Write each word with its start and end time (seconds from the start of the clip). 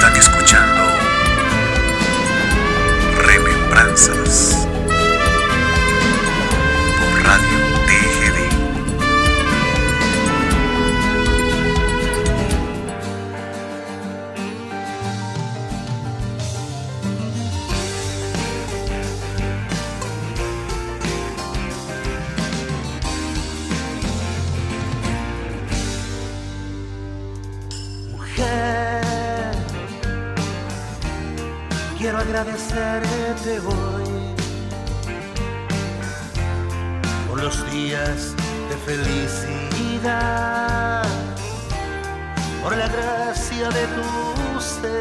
Están 0.00 0.16
escuchando 0.16 0.82
Remembranzas 3.18 4.49
agradecerte 33.40 33.60
hoy 33.60 34.04
por 37.28 37.42
los 37.42 37.70
días 37.70 38.34
de 38.68 38.76
felicidad, 38.84 40.24
por 42.62 42.76
la 42.76 42.88
gracia 42.88 43.68
de 43.70 43.86
tu 43.86 44.60
ser. 44.60 45.00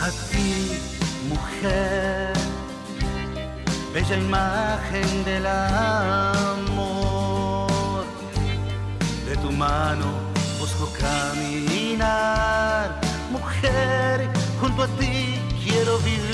A 0.00 0.10
ti, 0.30 0.78
mujer, 1.28 2.32
bella 3.92 4.16
imagen 4.16 5.24
del 5.24 5.46
amor, 5.46 6.84
de 9.26 9.36
tu 9.36 9.50
mano 9.52 10.23
mujer, 13.54 14.28
junto 14.60 14.82
a 14.82 14.86
ti 14.98 15.38
quiero 15.62 15.98
vivir, 15.98 16.33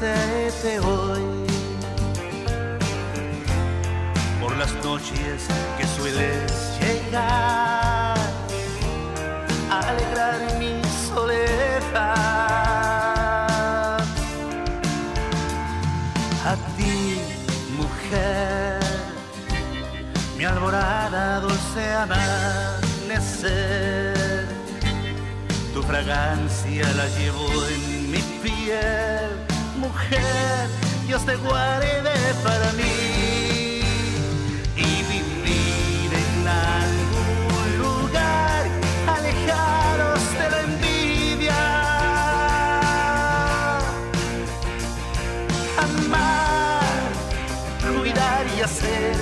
agradecerte 0.00 0.78
hoy 0.80 1.46
por 4.40 4.56
las 4.56 4.72
noches 4.84 5.46
que 5.76 5.86
sueles 5.86 6.52
llegar 6.80 8.16
a 9.70 9.80
alegrar 9.88 10.40
mi 10.58 10.80
soledad. 11.12 12.18
A 16.44 16.56
ti, 16.76 17.20
mujer, 17.76 18.80
mi 20.36 20.44
alborada 20.44 21.40
dulce 21.40 21.92
amanecer. 21.92 23.36
Tu 25.74 25.82
fragancia 25.82 26.86
la 26.94 27.06
llevo 27.18 27.46
en 27.68 28.10
mi 28.10 28.22
piel, 28.42 29.07
Dios 31.06 31.24
te 31.26 31.36
guarde 31.36 32.34
para 32.42 32.72
mí. 32.72 33.82
Y 34.76 35.02
vivir 35.12 36.10
en 36.24 36.48
algún 36.48 37.78
lugar, 37.78 38.66
alejados 39.06 40.22
de 40.38 40.50
la 40.50 40.60
envidia. 40.62 41.60
Amar, 45.78 46.82
cuidar 48.00 48.46
y 48.56 48.60
hacer 48.62 49.16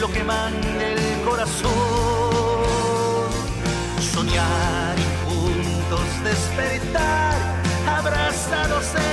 lo 0.00 0.08
que 0.10 0.24
mande 0.24 0.92
el 0.92 1.22
corazón. 1.28 1.70
Soñar 4.14 4.96
y 4.98 5.06
juntos 5.24 6.06
despertar, 6.22 7.34
abrazados 7.86 8.86
en 8.94 9.03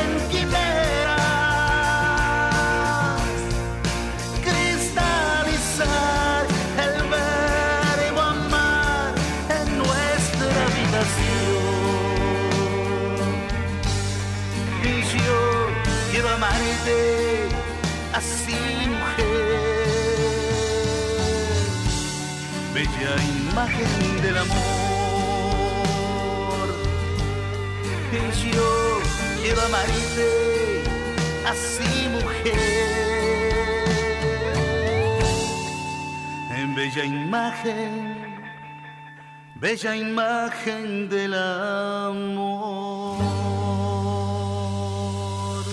bella 23.01 23.15
imagen 23.49 24.21
del 24.21 24.37
amor. 24.37 24.57
Y 28.11 28.15
yo 28.51 28.99
quiero 29.41 29.61
amarte 29.61 30.83
así, 31.47 32.07
mujer, 32.09 33.53
en 36.55 36.75
bella 36.75 37.05
imagen, 37.05 38.15
bella 39.59 39.95
imagen 39.95 41.09
del 41.09 41.33
amor. 41.33 43.17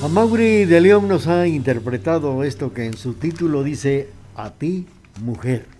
Amaury 0.02 0.64
de 0.64 0.80
León 0.80 1.08
nos 1.08 1.26
ha 1.26 1.46
interpretado 1.46 2.44
esto 2.44 2.72
que 2.72 2.86
en 2.86 2.96
su 2.96 3.14
título 3.14 3.64
dice 3.64 4.08
A 4.36 4.50
ti, 4.50 4.86
mujer. 5.20 5.77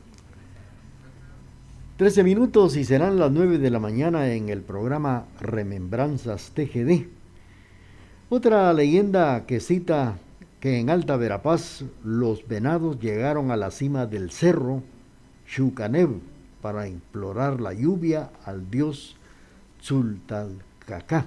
13 1.98 2.22
minutos 2.22 2.76
y 2.76 2.84
serán 2.84 3.18
las 3.18 3.32
9 3.32 3.58
de 3.58 3.70
la 3.70 3.80
mañana 3.80 4.32
en 4.32 4.50
el 4.50 4.62
programa 4.62 5.26
Remembranzas 5.40 6.52
TGD. 6.54 7.08
Otra 8.28 8.72
leyenda 8.72 9.46
que 9.46 9.58
cita 9.58 10.16
que 10.60 10.78
en 10.78 10.90
Alta 10.90 11.16
Verapaz 11.16 11.82
los 12.04 12.46
venados 12.46 13.00
llegaron 13.00 13.50
a 13.50 13.56
la 13.56 13.72
cima 13.72 14.06
del 14.06 14.30
cerro 14.30 14.84
Xucaneb 15.48 16.10
para 16.62 16.86
implorar 16.86 17.60
la 17.60 17.72
lluvia 17.72 18.30
al 18.44 18.70
dios 18.70 19.16
Tzultalcacá. 19.80 21.26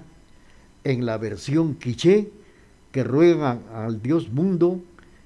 En 0.85 1.05
la 1.05 1.17
versión 1.17 1.75
quiché 1.75 2.31
que 2.93 3.03
ruegan 3.03 3.59
al 3.73 4.01
dios 4.01 4.31
mundo 4.31 4.79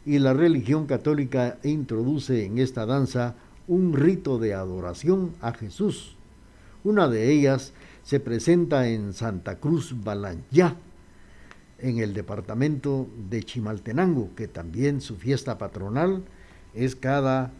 y 0.07 0.18
la 0.18 0.33
religión 0.33 0.88
católica 0.88 1.59
introduce 1.62 2.45
en 2.45 2.57
esta 2.57 2.88
danza 2.88 3.36
un 3.67 3.94
rito 3.94 4.38
de 4.38 4.53
adoración 4.53 5.33
a 5.41 5.53
Jesús. 5.53 6.15
Una 6.83 7.07
de 7.07 7.31
ellas 7.31 7.73
se 8.03 8.19
presenta 8.19 8.88
en 8.88 9.13
Santa 9.13 9.59
Cruz 9.59 9.95
Balanyá, 10.03 10.75
en 11.79 11.97
el 11.97 12.13
departamento 12.13 13.07
de 13.29 13.44
Chimaltenango, 13.44 14.35
que 14.35 14.47
también 14.47 15.01
su 15.01 15.15
fiesta 15.15 15.57
patronal 15.57 16.23
es 16.73 16.95
cada 16.95 17.51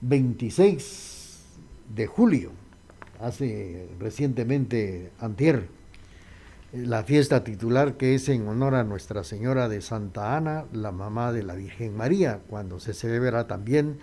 26 0.00 1.42
de 1.94 2.06
julio, 2.06 2.52
hace 3.20 3.88
recientemente 3.98 5.10
antier. 5.18 5.68
La 6.72 7.02
fiesta 7.02 7.44
titular 7.44 7.96
que 7.96 8.14
es 8.14 8.28
en 8.28 8.46
honor 8.46 8.74
a 8.74 8.84
Nuestra 8.84 9.24
Señora 9.24 9.68
de 9.68 9.80
Santa 9.80 10.36
Ana, 10.36 10.66
la 10.72 10.92
mamá 10.92 11.32
de 11.32 11.42
la 11.42 11.54
Virgen 11.54 11.96
María, 11.96 12.42
cuando 12.46 12.78
se 12.78 12.92
celebra 12.92 13.46
también 13.46 13.98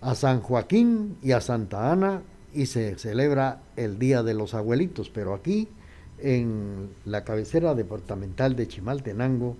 a 0.00 0.14
San 0.14 0.40
Joaquín 0.40 1.16
y 1.22 1.32
a 1.32 1.40
Santa 1.40 1.92
Ana 1.92 2.22
y 2.54 2.66
se 2.66 2.98
celebra 2.98 3.60
el 3.76 3.98
Día 3.98 4.22
de 4.22 4.34
los 4.34 4.54
Abuelitos, 4.54 5.10
pero 5.10 5.34
aquí 5.34 5.68
en 6.18 6.90
la 7.04 7.24
cabecera 7.24 7.74
departamental 7.74 8.56
de 8.56 8.68
Chimaltenango 8.68 9.56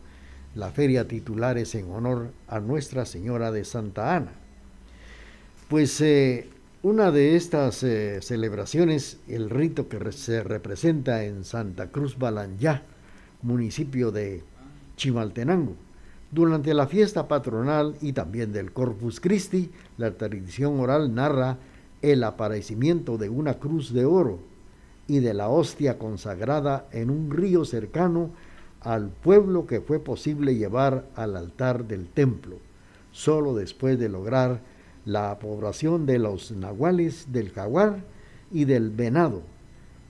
la 0.56 0.71
feria 0.71 1.06
titular 1.06 1.59
es 1.59 1.75
en 1.75 1.91
honor 1.91 2.33
a 2.49 2.61
Nuestra 2.61 3.05
Señora 3.05 3.53
de 3.53 3.65
Santa 3.67 4.17
Ana. 4.17 4.33
Pues 5.69 6.00
eh, 6.00 6.49
una 6.83 7.11
de 7.11 7.37
estas 7.37 7.83
eh, 7.83 8.23
celebraciones, 8.23 9.19
el 9.29 9.50
rito 9.50 9.88
que 9.91 10.12
se 10.12 10.43
representa 10.43 11.25
en 11.25 11.44
Santa 11.44 11.91
Cruz 11.91 12.17
Balanyá, 12.17 12.85
municipio 13.43 14.11
de 14.12 14.44
Chimaltenango. 14.97 15.77
Durante 16.37 16.75
la 16.75 16.87
fiesta 16.87 17.29
patronal 17.29 17.97
y 18.03 18.12
también 18.12 18.53
del 18.53 18.71
Corpus 18.71 19.21
Christi, 19.21 19.71
la 19.97 20.11
tradición 20.11 20.79
oral 20.81 21.15
narra 21.15 21.56
el 22.03 22.23
aparecimiento 22.25 23.17
de 23.17 23.31
una 23.31 23.55
cruz 23.55 23.94
de 23.94 24.05
oro 24.05 24.41
y 25.09 25.21
de 25.21 25.33
la 25.33 25.49
hostia 25.49 25.97
consagrada 25.97 26.88
en 26.93 27.09
un 27.09 27.31
río 27.31 27.65
cercano 27.65 28.33
al 28.83 29.09
pueblo 29.09 29.67
que 29.67 29.81
fue 29.81 29.99
posible 29.99 30.56
llevar 30.56 31.06
al 31.15 31.38
altar 31.38 31.88
del 31.88 32.06
templo, 32.06 32.59
solo 33.12 33.55
después 33.55 33.99
de 33.99 34.11
lograr 34.11 34.61
la 35.06 35.38
población 35.38 36.05
de 36.05 36.19
los 36.19 36.53
nahuales 36.53 37.33
del 37.33 37.49
jaguar 37.49 38.05
y 38.53 38.67
del 38.67 38.91
venado, 38.91 39.41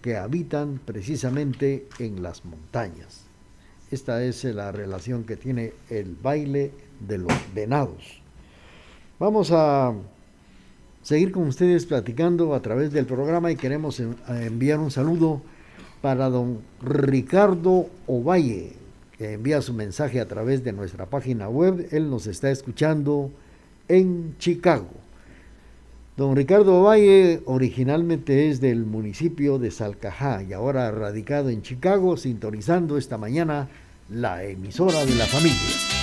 que 0.03 0.17
habitan 0.17 0.81
precisamente 0.85 1.87
en 2.01 2.21
las 2.25 2.45
montañas. 2.45 3.26
Esta 3.91 4.25
es 4.25 4.43
la 4.45 4.73
relación 4.73 5.25
que 5.25 5.37
tiene 5.37 5.73
el 5.91 6.17
baile 6.21 6.73
de 7.07 7.19
los 7.19 7.33
venados. 7.55 8.21
Vamos 9.21 9.51
a 9.53 9.95
seguir 11.03 11.31
con 11.31 11.47
ustedes 11.47 11.87
platicando 11.87 12.55
a 12.55 12.61
través 12.61 12.93
del 12.93 13.07
programa 13.07 13.53
y 13.53 13.57
queremos 13.57 14.03
enviar 14.29 14.81
un 14.81 14.91
saludo 14.91 15.41
para 16.03 16.29
don 16.29 16.59
Ricardo 16.83 17.89
Ovalle, 18.09 18.73
que 19.17 19.35
envía 19.35 19.63
su 19.63 19.73
mensaje 19.73 20.21
a 20.21 20.27
través 20.27 20.65
de 20.65 20.73
nuestra 20.73 21.07
página 21.07 21.49
web. 21.49 21.87
Él 21.93 22.11
nos 22.11 22.27
está 22.27 22.51
escuchando 22.51 23.31
en 23.87 24.35
Chicago. 24.39 24.89
Don 26.17 26.35
Ricardo 26.35 26.81
Ovalle 26.81 27.43
originalmente 27.45 28.49
es 28.49 28.63
del 28.63 28.87
municipio 28.87 29.59
de 29.59 29.71
Salcajá 29.71 30.43
y 30.43 30.55
ahora 30.55 30.91
radicado 30.91 31.51
en 31.51 31.61
Chicago, 31.61 32.17
sintonizando 32.17 32.97
esta 32.97 33.19
mañana 33.19 33.69
la 34.09 34.43
emisora 34.43 35.05
de 35.05 35.15
la 35.15 35.27
familia. 35.27 35.96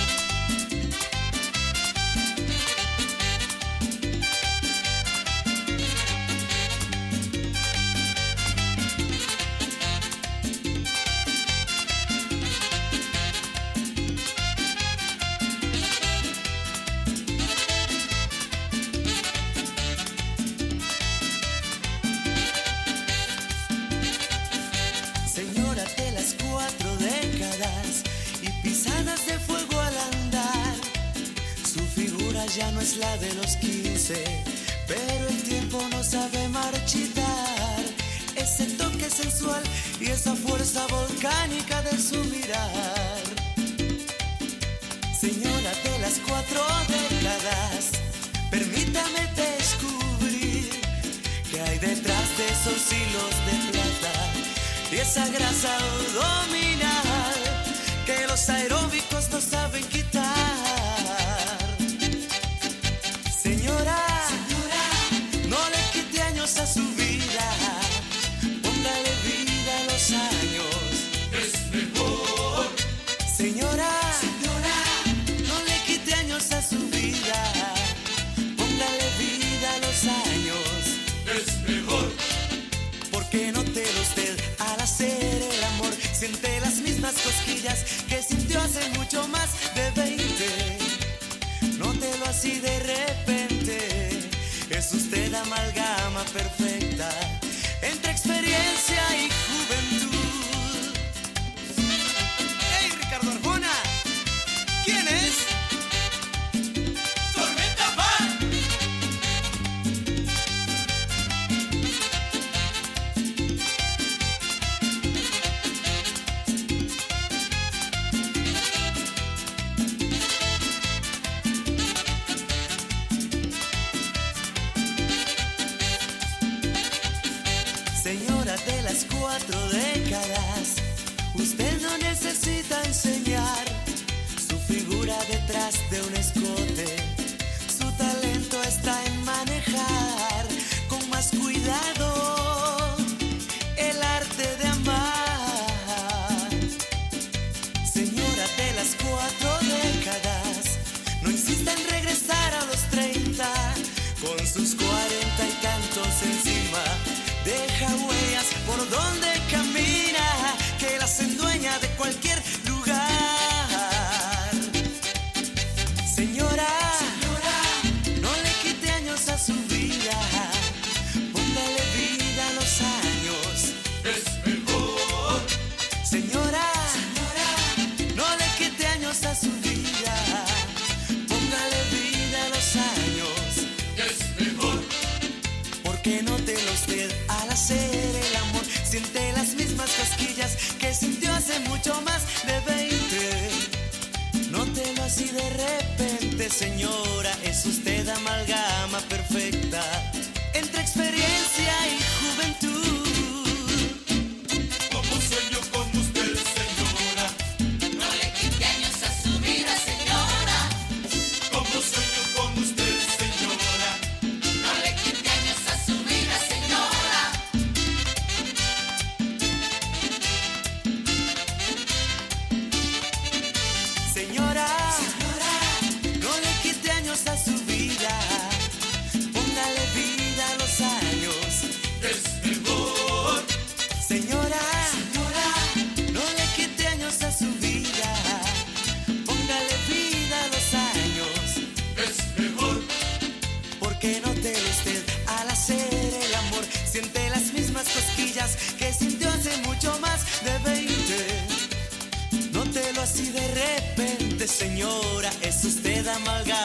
Repente, 253.74 254.46
señora, 254.46 255.30
es 255.42 255.64
usted 255.64 256.06
amalgama 256.06 256.63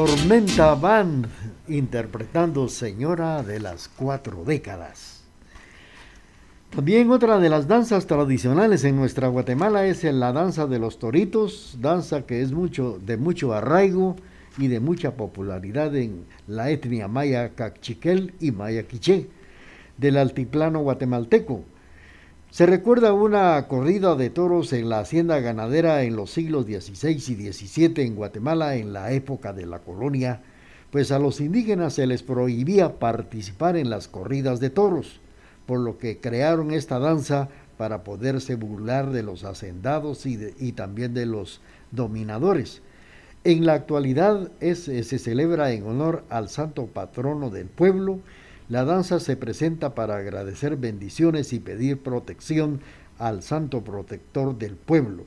Tormenta 0.00 0.74
Band 0.76 1.26
interpretando 1.68 2.70
Señora 2.70 3.42
de 3.42 3.60
las 3.60 3.86
Cuatro 3.86 4.44
Décadas. 4.44 5.24
También 6.74 7.10
otra 7.10 7.38
de 7.38 7.50
las 7.50 7.68
danzas 7.68 8.06
tradicionales 8.06 8.84
en 8.84 8.96
nuestra 8.96 9.28
Guatemala 9.28 9.84
es 9.84 10.02
la 10.04 10.32
danza 10.32 10.66
de 10.66 10.78
los 10.78 10.98
toritos, 10.98 11.76
danza 11.82 12.24
que 12.24 12.40
es 12.40 12.50
mucho, 12.50 12.98
de 13.04 13.18
mucho 13.18 13.52
arraigo 13.52 14.16
y 14.56 14.68
de 14.68 14.80
mucha 14.80 15.16
popularidad 15.16 15.94
en 15.94 16.24
la 16.46 16.70
etnia 16.70 17.06
maya 17.06 17.50
cachiquel 17.50 18.32
y 18.40 18.52
maya 18.52 18.84
quiché 18.84 19.28
del 19.98 20.16
altiplano 20.16 20.80
guatemalteco. 20.80 21.62
Se 22.50 22.66
recuerda 22.66 23.12
una 23.12 23.68
corrida 23.68 24.16
de 24.16 24.28
toros 24.28 24.72
en 24.72 24.88
la 24.88 24.98
hacienda 24.98 25.38
ganadera 25.38 26.02
en 26.02 26.16
los 26.16 26.32
siglos 26.32 26.64
XVI 26.64 27.10
y 27.12 27.52
XVII 27.52 28.04
en 28.04 28.16
Guatemala 28.16 28.74
en 28.74 28.92
la 28.92 29.12
época 29.12 29.52
de 29.52 29.66
la 29.66 29.78
colonia, 29.78 30.42
pues 30.90 31.12
a 31.12 31.20
los 31.20 31.40
indígenas 31.40 31.94
se 31.94 32.08
les 32.08 32.24
prohibía 32.24 32.98
participar 32.98 33.76
en 33.76 33.88
las 33.88 34.08
corridas 34.08 34.58
de 34.58 34.68
toros, 34.68 35.20
por 35.64 35.78
lo 35.78 35.96
que 35.96 36.18
crearon 36.18 36.72
esta 36.72 36.98
danza 36.98 37.48
para 37.76 38.02
poderse 38.02 38.56
burlar 38.56 39.12
de 39.12 39.22
los 39.22 39.44
hacendados 39.44 40.26
y, 40.26 40.72
también 40.72 41.14
de 41.14 41.26
los 41.26 41.60
dominadores. 41.92 42.82
En 43.44 43.64
la 43.64 43.74
actualidad 43.74 44.50
se 44.60 45.04
celebra 45.04 45.70
en 45.70 45.86
honor 45.86 46.24
al 46.28 46.48
santo 46.48 46.86
patrono 46.88 47.48
del 47.48 47.68
pueblo. 47.68 48.18
La 48.70 48.84
danza 48.84 49.18
se 49.18 49.36
presenta 49.36 49.96
para 49.96 50.18
agradecer 50.18 50.76
bendiciones 50.76 51.52
y 51.52 51.58
pedir 51.58 52.04
protección 52.04 52.80
al 53.18 53.42
santo 53.42 53.82
protector 53.82 54.56
del 54.56 54.76
pueblo. 54.76 55.24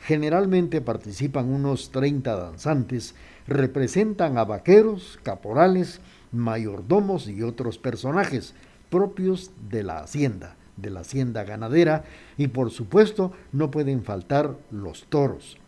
Generalmente 0.00 0.80
participan 0.80 1.50
unos 1.50 1.90
30 1.90 2.34
danzantes, 2.34 3.14
representan 3.46 4.38
a 4.38 4.44
vaqueros, 4.44 5.18
caporales, 5.22 6.00
mayordomos 6.32 7.28
y 7.28 7.42
otros 7.42 7.76
personajes 7.76 8.54
propios 8.88 9.50
de 9.68 9.82
la 9.82 9.98
hacienda, 9.98 10.56
de 10.78 10.88
la 10.88 11.00
hacienda 11.00 11.44
ganadera 11.44 12.04
y 12.38 12.48
por 12.48 12.70
supuesto 12.70 13.30
no 13.52 13.70
pueden 13.70 14.04
faltar 14.04 14.56
los 14.70 15.04
toros. 15.10 15.58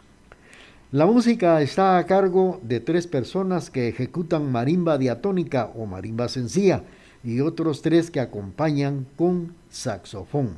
La 0.93 1.05
música 1.05 1.61
está 1.61 1.99
a 1.99 2.07
cargo 2.07 2.59
de 2.63 2.81
tres 2.81 3.07
personas 3.07 3.69
que 3.69 3.89
ejecutan 3.89 4.51
marimba 4.51 4.97
diatónica 4.97 5.71
o 5.77 5.85
marimba 5.85 6.29
sencilla 6.29 6.85
y 7.25 7.41
otros 7.41 7.83
tres 7.83 8.11
que 8.11 8.21
acompañan 8.21 9.07
con 9.17 9.55
saxofón. 9.71 10.57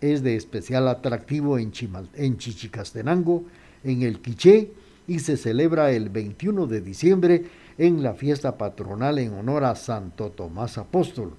Es 0.00 0.22
de 0.22 0.36
especial 0.36 0.88
atractivo 0.88 1.58
en, 1.58 1.72
Chichicastenango, 1.72 3.44
en 3.82 4.02
el 4.02 4.20
Quiché 4.20 4.72
y 5.06 5.18
se 5.20 5.36
celebra 5.36 5.90
el 5.90 6.08
21 6.08 6.66
de 6.66 6.80
diciembre 6.80 7.44
en 7.78 8.02
la 8.02 8.14
fiesta 8.14 8.58
patronal 8.58 9.18
en 9.18 9.32
honor 9.32 9.64
a 9.64 9.74
Santo 9.74 10.30
Tomás 10.30 10.78
Apóstol. 10.78 11.34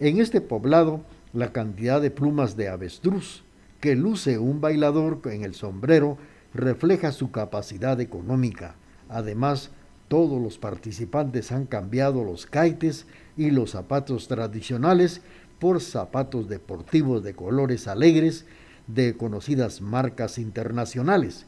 En 0.00 0.20
este 0.20 0.40
poblado, 0.40 1.02
la 1.32 1.52
cantidad 1.52 2.00
de 2.00 2.10
plumas 2.10 2.56
de 2.56 2.68
avestruz 2.68 3.44
que 3.80 3.94
luce 3.94 4.38
un 4.38 4.60
bailador 4.60 5.20
en 5.26 5.44
el 5.44 5.54
sombrero 5.54 6.16
refleja 6.54 7.12
su 7.12 7.30
capacidad 7.30 8.00
económica. 8.00 8.76
Además, 9.08 9.70
todos 10.08 10.40
los 10.40 10.58
participantes 10.58 11.52
han 11.52 11.66
cambiado 11.66 12.24
los 12.24 12.46
caites 12.46 13.06
y 13.36 13.50
los 13.50 13.70
zapatos 13.70 14.28
tradicionales 14.28 15.22
por 15.58 15.80
zapatos 15.80 16.48
deportivos 16.48 17.22
de 17.22 17.34
colores 17.34 17.88
alegres 17.88 18.46
de 18.86 19.16
conocidas 19.16 19.80
marcas 19.80 20.38
internacionales. 20.38 21.46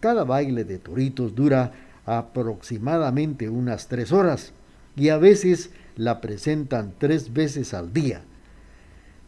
Cada 0.00 0.24
baile 0.24 0.64
de 0.64 0.78
toritos 0.78 1.34
dura 1.34 1.72
aproximadamente 2.06 3.48
unas 3.48 3.86
tres 3.86 4.10
horas 4.12 4.52
y 4.96 5.10
a 5.10 5.18
veces 5.18 5.70
la 5.96 6.20
presentan 6.20 6.94
tres 6.98 7.32
veces 7.32 7.74
al 7.74 7.92
día. 7.92 8.22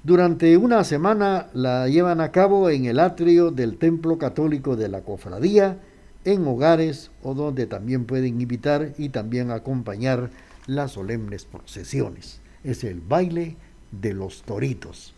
Durante 0.02 0.56
una 0.56 0.84
semana 0.84 1.48
la 1.54 1.88
llevan 1.88 2.20
a 2.20 2.30
cabo 2.30 2.68
en 2.68 2.84
el 2.84 2.98
atrio 3.00 3.50
del 3.50 3.78
Templo 3.78 4.18
Católico 4.18 4.76
de 4.76 4.88
la 4.88 5.02
Cofradía, 5.02 5.78
en 6.24 6.46
hogares 6.46 7.10
o 7.22 7.34
donde 7.34 7.66
también 7.66 8.04
pueden 8.04 8.40
invitar 8.40 8.92
y 8.98 9.10
también 9.10 9.50
acompañar 9.50 10.30
las 10.66 10.92
solemnes 10.92 11.44
procesiones. 11.44 12.40
Es 12.62 12.84
el 12.84 13.00
baile 13.00 13.56
de 13.90 14.14
los 14.14 14.42
toritos. 14.42 15.14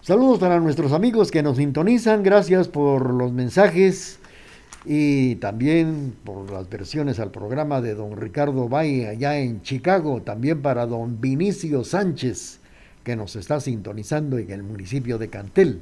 Saludos 0.00 0.38
para 0.40 0.58
nuestros 0.58 0.92
amigos 0.92 1.30
que 1.30 1.42
nos 1.42 1.58
sintonizan, 1.58 2.22
gracias 2.22 2.66
por 2.66 3.14
los 3.14 3.32
mensajes 3.32 4.18
y 4.84 5.36
también 5.36 6.14
por 6.24 6.50
las 6.50 6.68
versiones 6.68 7.20
al 7.20 7.30
programa 7.30 7.80
de 7.80 7.94
don 7.94 8.16
Ricardo 8.16 8.68
Valle 8.68 9.06
allá 9.06 9.38
en 9.38 9.62
Chicago, 9.62 10.22
también 10.22 10.60
para 10.60 10.86
don 10.86 11.20
Vinicio 11.20 11.84
Sánchez 11.84 12.58
que 13.04 13.16
nos 13.16 13.36
está 13.36 13.60
sintonizando 13.60 14.38
en 14.38 14.50
el 14.50 14.62
municipio 14.62 15.18
de 15.18 15.28
Cantel. 15.28 15.80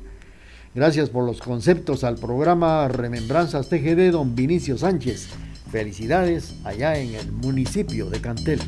Gracias 0.73 1.11
por 1.11 1.25
los 1.25 1.41
conceptos 1.41 2.05
al 2.05 2.15
programa 2.15 2.87
Remembranzas 2.87 3.69
TGD, 3.69 4.13
don 4.13 4.37
Vinicio 4.37 4.79
Sánchez. 4.79 5.29
Felicidades 5.73 6.55
allá 6.65 6.97
en 6.97 7.17
el 7.17 7.33
municipio 7.33 8.09
de 8.09 8.21
Cantel. 8.21 8.61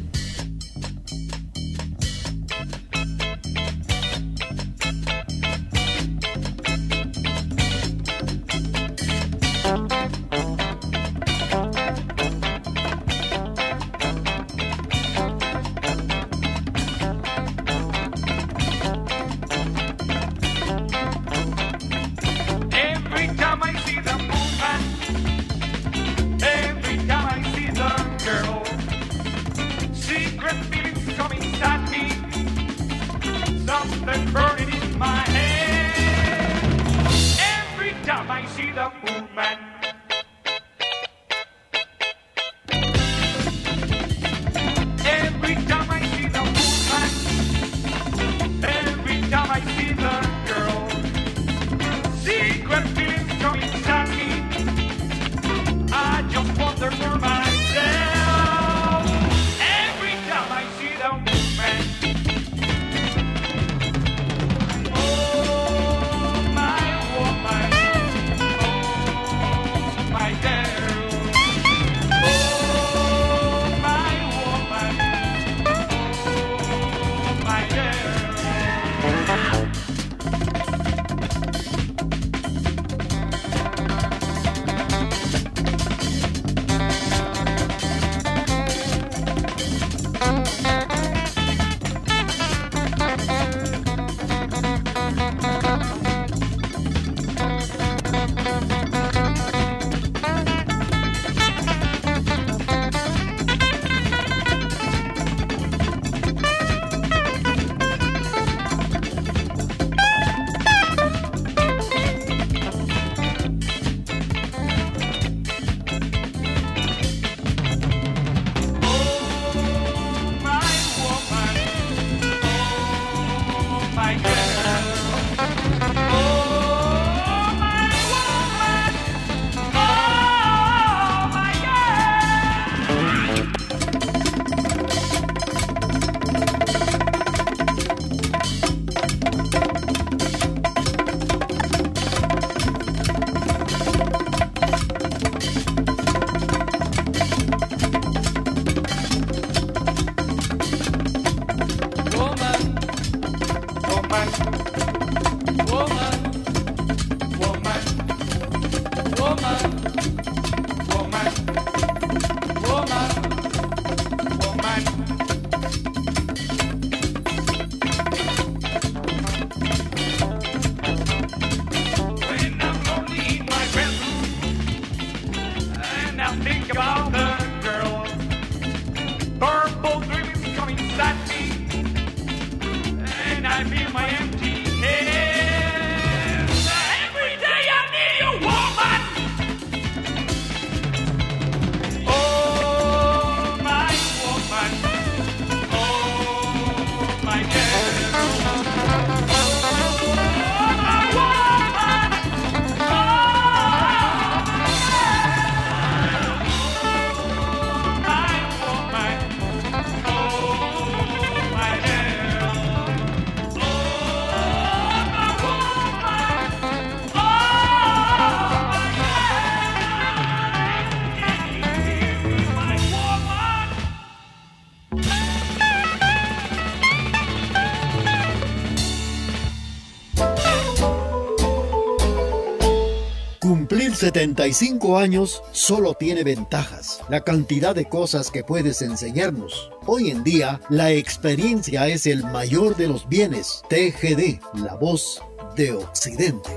75 234.02 234.98
años 234.98 235.44
solo 235.52 235.94
tiene 235.94 236.24
ventajas, 236.24 236.98
la 237.08 237.20
cantidad 237.20 237.72
de 237.72 237.88
cosas 237.88 238.32
que 238.32 238.42
puedes 238.42 238.82
enseñarnos. 238.82 239.70
Hoy 239.86 240.10
en 240.10 240.24
día, 240.24 240.60
la 240.70 240.90
experiencia 240.90 241.86
es 241.86 242.06
el 242.08 242.24
mayor 242.24 242.74
de 242.74 242.88
los 242.88 243.08
bienes. 243.08 243.62
TGD, 243.68 244.40
la 244.54 244.74
voz 244.74 245.22
de 245.54 245.74
Occidente. 245.74 246.50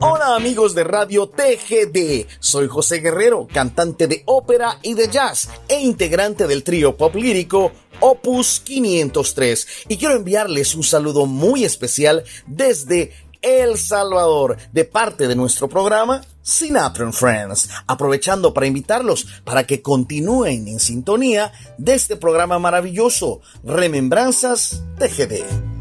Hola 0.00 0.36
amigos 0.36 0.74
de 0.74 0.84
Radio 0.84 1.28
TGD, 1.28 2.28
soy 2.40 2.68
José 2.68 2.98
Guerrero, 3.00 3.48
cantante 3.50 4.06
de 4.06 4.22
ópera 4.26 4.78
y 4.82 4.92
de 4.92 5.08
jazz 5.08 5.48
e 5.66 5.80
integrante 5.80 6.46
del 6.46 6.62
trío 6.62 6.96
pop 6.96 7.14
lírico 7.14 7.72
Opus 8.00 8.60
503 8.60 9.66
y 9.88 9.96
quiero 9.96 10.14
enviarles 10.14 10.74
un 10.74 10.82
saludo 10.82 11.26
muy 11.26 11.64
especial 11.64 12.24
desde 12.46 13.12
El 13.42 13.76
Salvador 13.76 14.56
de 14.72 14.84
parte 14.84 15.26
de 15.26 15.36
nuestro 15.36 15.68
programa 15.68 16.22
Sinatra 16.42 17.10
Friends, 17.12 17.68
aprovechando 17.86 18.54
para 18.54 18.66
invitarlos 18.66 19.26
para 19.44 19.66
que 19.66 19.82
continúen 19.82 20.68
en 20.68 20.80
sintonía 20.80 21.52
de 21.76 21.94
este 21.94 22.16
programa 22.16 22.58
maravilloso 22.58 23.40
Remembranzas 23.64 24.82
TGD. 24.98 25.77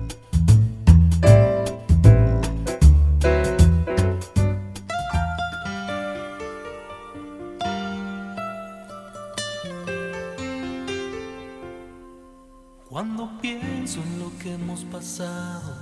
Pienso 13.88 14.04
en 14.04 14.20
lo 14.20 14.38
que 14.40 14.54
hemos 14.54 14.84
pasado 14.86 15.78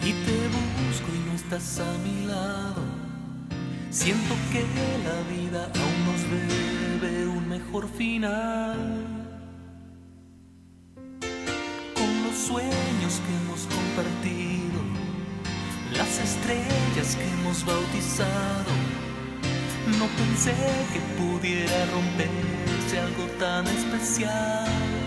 y 0.00 0.12
te 0.12 0.36
busco 0.88 1.08
y 1.14 1.28
no 1.28 1.34
estás 1.34 1.78
a 1.80 1.98
mi 1.98 2.26
lado, 2.26 2.82
siento 3.90 4.34
que 4.50 4.64
la 5.04 5.20
vida 5.28 5.70
aún 5.82 5.98
nos 6.06 6.22
debe 7.02 7.26
un 7.26 7.46
mejor 7.46 7.88
final. 7.88 9.04
Con 11.94 12.24
los 12.24 12.36
sueños 12.36 13.20
que 13.24 13.32
hemos 13.36 13.66
compartido, 13.66 14.80
las 15.98 16.18
estrellas 16.20 17.16
que 17.16 17.28
hemos 17.28 17.66
bautizado, 17.66 18.72
no 19.98 20.06
pensé 20.16 20.54
que 20.92 21.00
pudiera 21.20 21.84
romperse 21.86 22.98
algo 22.98 23.26
tan 23.38 23.66
especial. 23.66 25.03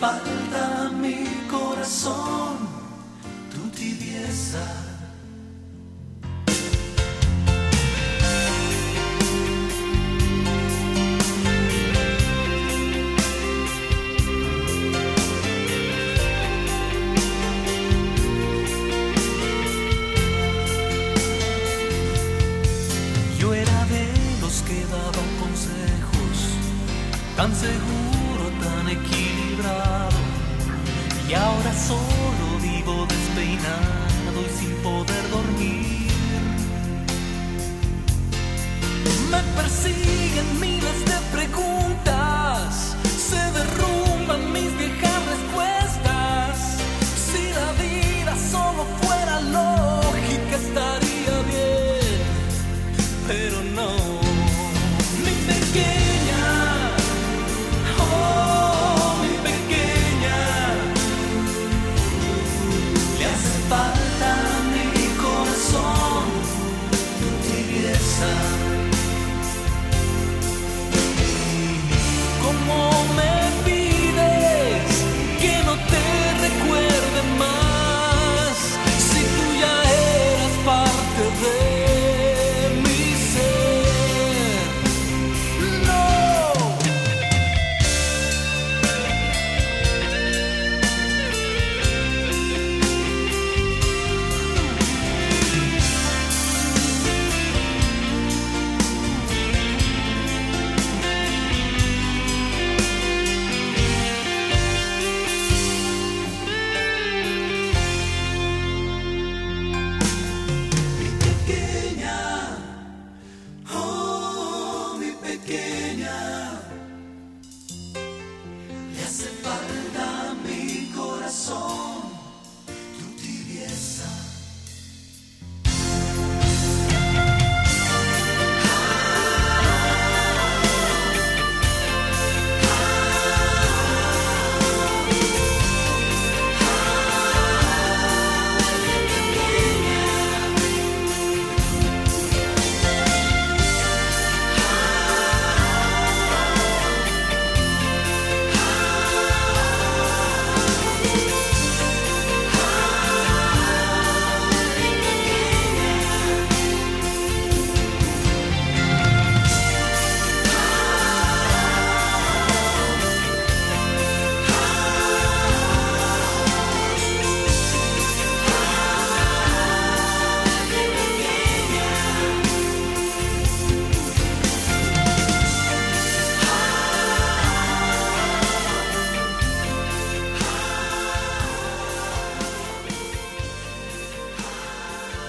Falta 0.00 0.86
a 0.86 0.88
mi 0.88 1.26
corazón 1.50 2.56
tu 3.52 3.68
tibieza. 3.68 4.89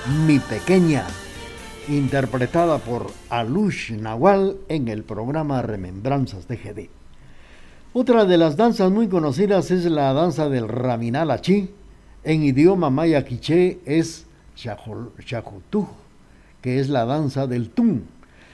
Mi 0.07 0.39
pequeña, 0.39 1.05
interpretada 1.87 2.79
por 2.79 3.11
Alush 3.29 3.91
Nahual 3.91 4.57
en 4.67 4.87
el 4.87 5.03
programa 5.03 5.61
Remembranzas 5.61 6.47
de 6.47 6.57
GD. 6.57 6.89
Otra 7.93 8.25
de 8.25 8.39
las 8.39 8.57
danzas 8.57 8.89
muy 8.89 9.09
conocidas 9.09 9.69
es 9.69 9.85
la 9.85 10.11
danza 10.13 10.49
del 10.49 10.67
Raminal 10.67 11.29
Achí, 11.29 11.69
En 12.23 12.41
idioma 12.41 12.89
maya 12.89 13.23
quiché 13.25 13.79
es 13.85 14.25
chajutuj, 14.55 15.87
que 16.61 16.79
es 16.79 16.89
la 16.89 17.05
danza 17.05 17.45
del 17.45 17.69
tun, 17.69 18.05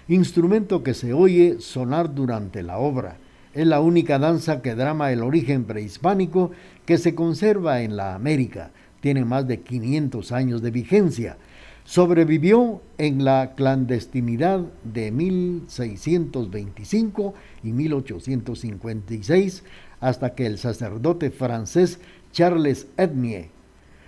instrumento 0.09 0.83
que 0.83 0.93
se 0.93 1.13
oye 1.13 1.61
sonar 1.61 2.13
durante 2.13 2.61
la 2.61 2.77
obra. 2.77 3.15
Es 3.53 3.65
la 3.65 3.79
única 3.79 4.19
danza 4.19 4.61
que 4.61 4.75
drama 4.75 5.13
el 5.13 5.23
origen 5.23 5.63
prehispánico 5.63 6.51
que 6.85 6.97
se 6.97 7.15
conserva 7.15 7.81
en 7.83 7.95
la 7.95 8.15
América. 8.15 8.71
Tiene 9.01 9.25
más 9.25 9.47
de 9.47 9.61
500 9.61 10.31
años 10.31 10.61
de 10.61 10.69
vigencia. 10.71 11.37
Sobrevivió 11.83 12.81
en 12.97 13.23
la 13.23 13.53
clandestinidad 13.55 14.61
de 14.83 15.11
1625 15.11 17.33
y 17.63 17.71
1856 17.71 19.63
hasta 19.99 20.35
que 20.35 20.45
el 20.45 20.57
sacerdote 20.57 21.31
francés 21.31 21.99
Charles 22.31 22.87
Edmie 22.97 23.49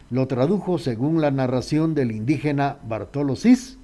lo 0.10 0.28
tradujo 0.28 0.80
según 0.80 1.22
la 1.22 1.32
narración 1.32 1.94
del 1.94 2.12
indígena 2.12 2.78
Bartolo 2.88 3.36
Cis 3.36 3.78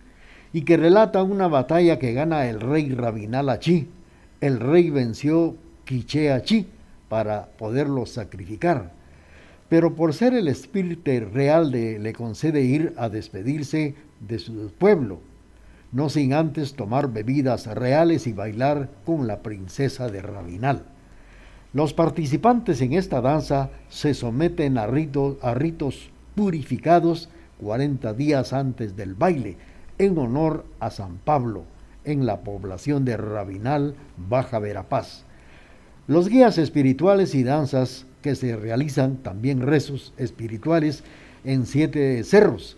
y 0.54 0.64
que 0.64 0.78
relata 0.78 1.22
una 1.22 1.48
batalla 1.48 2.00
que 2.00 2.14
gana 2.14 2.48
el 2.48 2.62
rey 2.62 2.90
Rabinal 2.90 3.50
Achí. 3.50 3.90
El 4.42 4.60
rey 4.60 4.90
venció 4.90 5.56
Quiché 5.84 6.32
Achí 6.32 6.68
para 7.10 7.46
poderlo 7.46 8.06
sacrificar, 8.06 8.94
pero 9.76 9.94
por 9.94 10.14
ser 10.14 10.34
el 10.34 10.48
espíritu 10.48 11.12
real 11.34 11.70
de, 11.70 12.00
le 12.00 12.14
concede 12.14 12.62
ir 12.62 12.94
a 12.96 13.10
despedirse 13.10 13.94
de 14.22 14.40
su 14.40 14.72
pueblo, 14.72 15.20
no 15.92 16.08
sin 16.08 16.32
antes 16.32 16.76
tomar 16.76 17.12
bebidas 17.12 17.68
reales 17.68 18.26
y 18.26 18.32
bailar 18.32 18.90
con 19.06 19.28
la 19.28 19.42
princesa 19.42 20.08
de 20.08 20.22
Rabinal. 20.22 20.84
Los 21.74 21.94
participantes 21.94 22.80
en 22.80 22.94
esta 22.94 23.20
danza 23.20 23.70
se 23.90 24.14
someten 24.14 24.78
a 24.78 24.88
ritos, 24.88 25.36
a 25.42 25.54
ritos 25.54 26.10
purificados 26.36 27.28
40 27.60 28.14
días 28.14 28.54
antes 28.54 28.96
del 28.96 29.14
baile, 29.14 29.58
en 29.98 30.18
honor 30.18 30.64
a 30.80 30.90
San 30.90 31.18
Pablo, 31.18 31.66
en 32.06 32.26
la 32.26 32.44
población 32.46 33.04
de 33.04 33.18
Rabinal, 33.18 33.96
Baja 34.16 34.58
Verapaz. 34.60 35.26
Los 36.08 36.30
guías 36.30 36.58
espirituales 36.60 37.36
y 37.36 37.44
danzas 37.44 38.06
que 38.26 38.34
se 38.34 38.56
realizan, 38.56 39.18
también 39.18 39.62
rezos 39.62 40.12
espirituales 40.18 41.04
en 41.44 41.68
siete 41.68 42.24
cerros, 42.24 42.76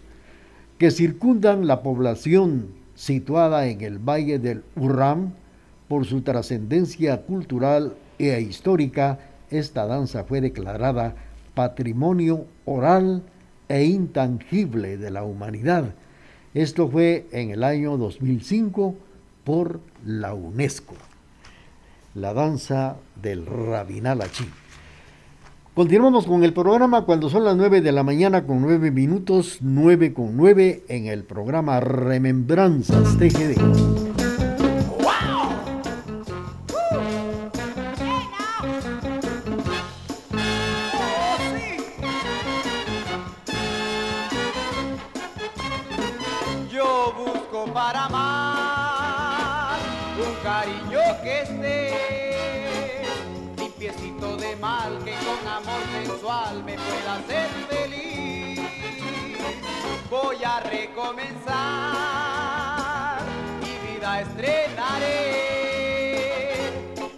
que 0.77 0.91
circundan 0.91 1.67
la 1.67 1.83
población 1.83 2.67
situada 2.95 3.67
en 3.67 3.79
el 3.79 3.97
valle 3.97 4.39
del 4.39 4.65
Urram, 4.75 5.31
por 5.87 6.05
su 6.05 6.19
trascendencia 6.19 7.21
cultural 7.21 7.95
e 8.19 8.41
histórica, 8.41 9.19
esta 9.49 9.85
danza 9.85 10.25
fue 10.25 10.41
declarada 10.41 11.15
Patrimonio 11.53 12.45
Oral 12.65 13.23
e 13.69 13.85
intangible 13.85 14.97
de 14.97 15.11
la 15.11 15.23
humanidad. 15.23 15.93
Esto 16.55 16.89
fue 16.89 17.25
en 17.31 17.51
el 17.51 17.63
año 17.63 17.97
2005 17.97 18.95
por 19.45 19.79
la 20.05 20.33
UNESCO. 20.33 20.95
La 22.15 22.33
danza 22.33 22.97
del 23.15 23.45
Rabinal 23.45 24.21
Achí. 24.21 24.43
Continuamos 25.77 26.25
con 26.25 26.43
el 26.43 26.53
programa 26.53 27.03
cuando 27.05 27.29
son 27.29 27.43
las 27.43 27.55
9 27.55 27.81
de 27.81 27.91
la 27.91 28.01
mañana 28.01 28.47
con 28.47 28.63
9 28.63 28.89
minutos, 28.89 29.59
9 29.61 30.11
con 30.11 30.35
9 30.35 30.85
en 30.87 31.05
el 31.05 31.23
programa 31.23 31.79
Remembranzas 31.79 33.15
TGD. 33.19 34.06
Me 56.27 56.75
pueda 56.75 57.15
hacer 57.15 57.47
feliz. 57.69 58.59
Voy 60.09 60.43
a 60.43 60.59
recomenzar, 60.59 61.45
mi 63.61 63.77
vida 63.87 64.19
estrenaré. 64.21 65.37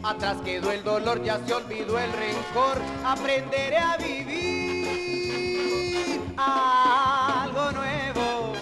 Atrás 0.04 0.38
quedó 0.46 0.72
el 0.72 0.84
dolor, 0.84 1.24
ya 1.24 1.40
se 1.44 1.56
olvidó 1.56 1.98
el 1.98 2.14
rencor, 2.14 2.78
aprenderé 3.04 3.78
a 3.78 3.98
vivir 3.98 5.42
algo 6.38 7.72
nuevo. 7.72 8.54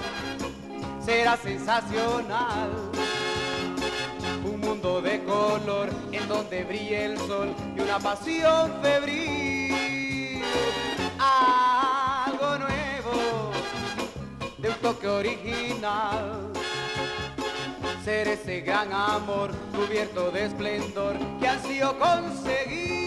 Será 1.04 1.36
sensacional 1.36 2.72
un 4.46 4.62
mundo 4.62 5.02
de 5.02 5.22
color 5.26 5.90
en 6.14 6.26
donde 6.30 6.64
brille 6.64 7.04
el 7.04 7.18
sol 7.18 7.54
y 7.76 7.82
una 7.82 8.00
pasión 8.00 8.72
febril 8.82 10.07
original. 15.18 16.52
Ser 18.04 18.28
ese 18.28 18.62
gran 18.62 18.94
amor 18.94 19.52
cubierto 19.76 20.32
de 20.32 20.46
esplendor 20.46 21.18
que 21.40 21.48
ansío 21.48 21.98
conseguir. 22.00 23.07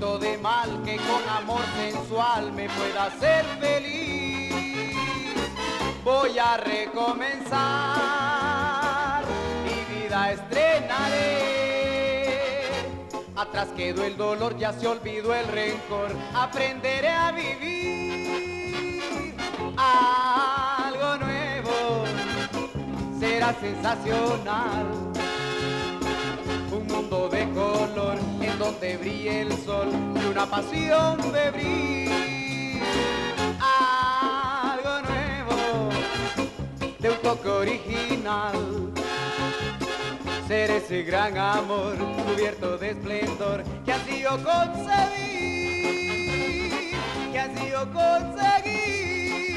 De 0.00 0.38
mal 0.38 0.82
que 0.82 0.96
con 0.96 1.28
amor 1.28 1.60
sensual 1.76 2.50
me 2.52 2.70
pueda 2.70 3.04
hacer 3.04 3.44
feliz. 3.60 4.96
Voy 6.02 6.38
a 6.38 6.56
recomenzar, 6.56 9.22
mi 9.62 9.84
vida 9.94 10.32
estrenaré. 10.32 11.42
Atrás 13.36 13.68
quedó 13.76 14.02
el 14.04 14.16
dolor, 14.16 14.56
ya 14.56 14.72
se 14.72 14.88
olvidó 14.88 15.34
el 15.34 15.46
rencor, 15.48 16.16
aprenderé 16.34 17.10
a 17.10 17.32
vivir 17.32 19.34
algo 19.76 21.18
nuevo 21.18 22.04
será 23.18 23.52
sensacional. 23.60 25.10
De 27.10 27.44
color 27.54 28.18
en 28.40 28.56
donde 28.56 28.96
brille 28.96 29.40
el 29.40 29.52
sol 29.64 29.88
y 30.14 30.26
una 30.30 30.46
pasión 30.46 31.18
febril. 31.32 32.80
Algo 33.60 35.00
nuevo, 35.08 35.90
de 37.00 37.10
un 37.10 37.16
toque 37.16 37.48
original. 37.48 38.92
Ser 40.46 40.70
ese 40.70 41.02
gran 41.02 41.36
amor 41.36 41.96
cubierto 42.28 42.78
de 42.78 42.90
esplendor 42.90 43.64
que 43.84 43.92
así 43.92 44.20
yo 44.20 44.38
conseguir, 44.44 45.80
que 47.32 47.40
así 47.40 47.70
yo 47.70 47.92
conseguir, 47.92 49.50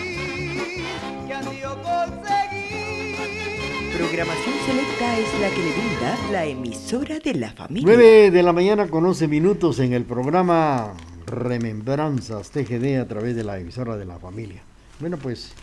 que 1.28 1.34
así 1.36 1.60
yo 1.62 1.80
conseguir. 1.84 3.63
Programación 3.98 4.56
selecta 4.66 5.20
es 5.20 5.40
la 5.40 5.50
que 5.52 5.62
le 5.62 5.72
brinda 5.72 6.32
la 6.32 6.46
emisora 6.48 7.20
de 7.20 7.36
la 7.36 7.52
familia. 7.52 7.86
9 7.86 8.32
de 8.32 8.42
la 8.42 8.52
mañana 8.52 8.88
con 8.88 9.06
11 9.06 9.28
minutos 9.28 9.80
en 9.80 9.94
el 9.94 10.04
programa 10.04 10.96
Remembranzas 11.28 12.50
TGD 12.50 13.00
a 13.00 13.08
través 13.08 13.36
de 13.36 13.44
la 13.44 13.60
emisora 13.60 13.96
de 13.96 14.06
la 14.06 14.18
familia. 14.18 14.64
Bueno, 15.00 15.18
pues 15.18 15.54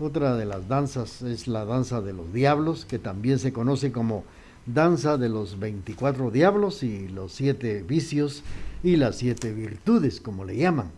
otra 0.00 0.34
de 0.34 0.46
las 0.46 0.66
danzas 0.66 1.22
es 1.22 1.46
la 1.46 1.64
danza 1.64 2.00
de 2.00 2.12
los 2.12 2.32
diablos, 2.32 2.86
que 2.86 2.98
también 2.98 3.38
se 3.38 3.52
conoce 3.52 3.92
como 3.92 4.24
danza 4.66 5.16
de 5.16 5.28
los 5.28 5.60
24 5.60 6.32
diablos 6.32 6.82
y 6.82 7.06
los 7.06 7.30
siete 7.30 7.84
vicios 7.84 8.42
y 8.82 8.96
las 8.96 9.14
siete 9.14 9.52
virtudes, 9.52 10.20
como 10.20 10.44
le 10.44 10.56
llaman. 10.56 10.90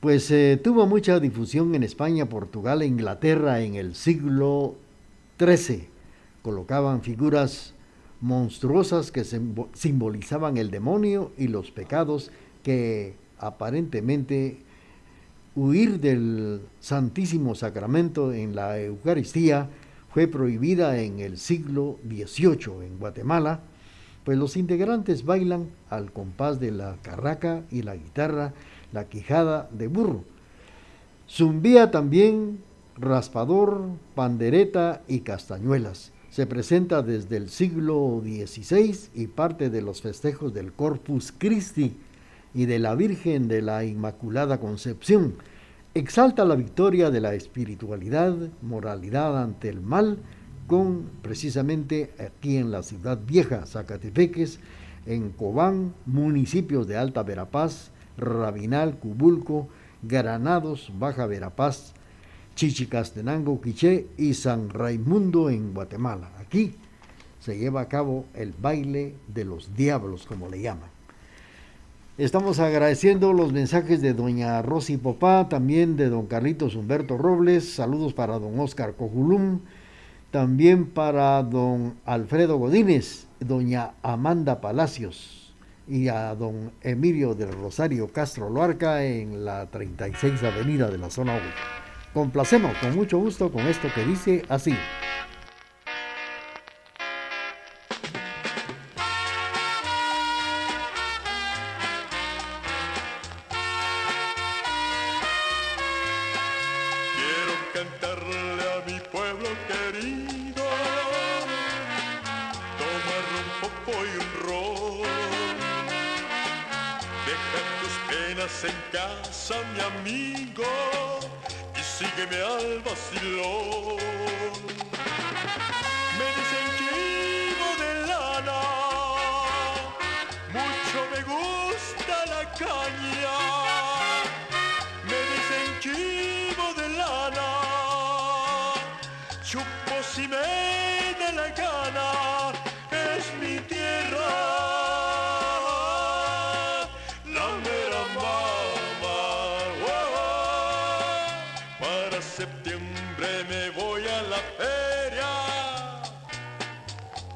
Pues 0.00 0.30
eh, 0.30 0.58
tuvo 0.64 0.86
mucha 0.86 1.20
difusión 1.20 1.74
en 1.74 1.82
España, 1.82 2.24
Portugal 2.24 2.80
e 2.80 2.86
Inglaterra 2.86 3.60
en 3.60 3.74
el 3.74 3.94
siglo 3.94 4.76
XIII. 5.40 5.88
Colocaban 6.42 7.02
figuras 7.02 7.74
monstruosas 8.20 9.10
que 9.10 9.24
simbolizaban 9.24 10.58
el 10.58 10.70
demonio 10.70 11.32
y 11.38 11.48
los 11.48 11.70
pecados 11.70 12.30
que 12.62 13.14
aparentemente 13.38 14.58
huir 15.56 16.00
del 16.00 16.60
Santísimo 16.80 17.54
Sacramento 17.54 18.32
en 18.32 18.54
la 18.54 18.78
Eucaristía 18.78 19.70
fue 20.12 20.26
prohibida 20.26 21.00
en 21.00 21.20
el 21.20 21.38
siglo 21.38 21.98
XVIII 22.06 22.84
en 22.84 22.98
Guatemala, 22.98 23.60
pues 24.24 24.36
los 24.36 24.56
integrantes 24.56 25.24
bailan 25.24 25.70
al 25.88 26.12
compás 26.12 26.60
de 26.60 26.72
la 26.72 26.96
carraca 27.02 27.62
y 27.70 27.82
la 27.82 27.96
guitarra, 27.96 28.52
la 28.92 29.08
quijada 29.08 29.68
de 29.72 29.86
burro. 29.86 30.24
Zumbía 31.28 31.90
también 31.90 32.58
raspador, 33.00 33.88
pandereta 34.14 35.02
y 35.08 35.20
castañuelas. 35.20 36.12
Se 36.30 36.46
presenta 36.46 37.02
desde 37.02 37.36
el 37.36 37.48
siglo 37.48 38.20
XVI 38.22 39.10
y 39.14 39.26
parte 39.26 39.70
de 39.70 39.82
los 39.82 40.02
festejos 40.02 40.54
del 40.54 40.72
Corpus 40.72 41.32
Christi 41.36 41.96
y 42.54 42.66
de 42.66 42.78
la 42.78 42.94
Virgen 42.94 43.48
de 43.48 43.62
la 43.62 43.84
Inmaculada 43.84 44.60
Concepción. 44.60 45.34
Exalta 45.94 46.44
la 46.44 46.54
victoria 46.54 47.10
de 47.10 47.20
la 47.20 47.34
espiritualidad, 47.34 48.36
moralidad 48.62 49.42
ante 49.42 49.68
el 49.68 49.80
mal, 49.80 50.18
con 50.68 51.10
precisamente 51.22 52.12
aquí 52.20 52.58
en 52.58 52.70
la 52.70 52.84
ciudad 52.84 53.18
vieja, 53.26 53.66
Zacatepeques, 53.66 54.60
en 55.06 55.30
Cobán, 55.30 55.94
municipios 56.06 56.86
de 56.86 56.96
Alta 56.96 57.24
Verapaz, 57.24 57.90
Rabinal, 58.16 58.98
Cubulco, 58.98 59.68
Granados, 60.02 60.92
Baja 60.96 61.26
Verapaz, 61.26 61.94
Chichicastenango, 62.60 63.58
Quiché 63.58 64.08
y 64.18 64.34
San 64.34 64.68
Raimundo 64.68 65.48
en 65.48 65.72
Guatemala. 65.72 66.30
Aquí 66.38 66.74
se 67.40 67.56
lleva 67.56 67.80
a 67.80 67.88
cabo 67.88 68.26
el 68.34 68.52
baile 68.52 69.14
de 69.28 69.46
los 69.46 69.74
diablos, 69.74 70.26
como 70.26 70.50
le 70.50 70.60
llaman. 70.60 70.90
Estamos 72.18 72.58
agradeciendo 72.58 73.32
los 73.32 73.54
mensajes 73.54 74.02
de 74.02 74.12
doña 74.12 74.60
Rosy 74.60 74.98
Popá, 74.98 75.48
también 75.48 75.96
de 75.96 76.10
don 76.10 76.26
Carlitos 76.26 76.74
Humberto 76.74 77.16
Robles, 77.16 77.66
saludos 77.72 78.12
para 78.12 78.38
don 78.38 78.60
Oscar 78.60 78.92
Cojulum, 78.92 79.60
también 80.30 80.84
para 80.84 81.42
don 81.42 81.94
Alfredo 82.04 82.58
Godínez, 82.58 83.26
doña 83.40 83.92
Amanda 84.02 84.60
Palacios 84.60 85.54
y 85.88 86.08
a 86.08 86.34
don 86.34 86.72
Emilio 86.82 87.34
del 87.34 87.52
Rosario 87.52 88.08
Castro 88.08 88.50
Loarca 88.50 89.02
en 89.02 89.46
la 89.46 89.64
36 89.70 90.42
Avenida 90.42 90.90
de 90.90 90.98
la 90.98 91.08
zona 91.08 91.32
1. 91.32 91.79
Complacemos 92.12 92.76
con 92.78 92.94
mucho 92.96 93.18
gusto 93.18 93.52
con 93.52 93.66
esto 93.66 93.88
que 93.94 94.04
dice 94.04 94.42
así. 94.48 94.74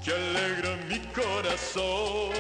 Que 0.05 0.13
alegra 0.13 0.77
mi 0.87 0.99
corazón. 1.15 2.31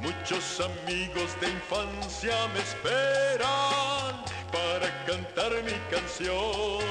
Muchos 0.00 0.60
amigos 0.60 1.38
de 1.40 1.48
infancia 1.50 2.34
me 2.54 2.60
esperan 2.60 4.24
para 4.52 4.88
cantar 5.06 5.50
mi 5.64 5.76
canción. 5.90 6.84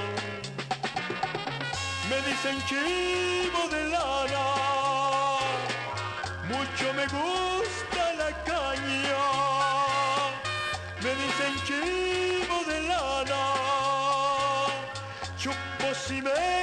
Me 2.09 2.17
dicen 2.29 2.57
chivo 2.67 3.67
de 3.71 3.89
lana, 3.89 4.47
mucho 6.49 6.93
me 6.93 7.05
gusta 7.07 8.13
la 8.17 8.31
caña. 8.43 9.25
Me 11.01 11.11
dicen 11.23 11.53
chivo 11.65 12.63
de 12.67 12.81
lana, 12.89 13.45
chupo 15.37 15.95
si 15.95 16.21
me 16.21 16.58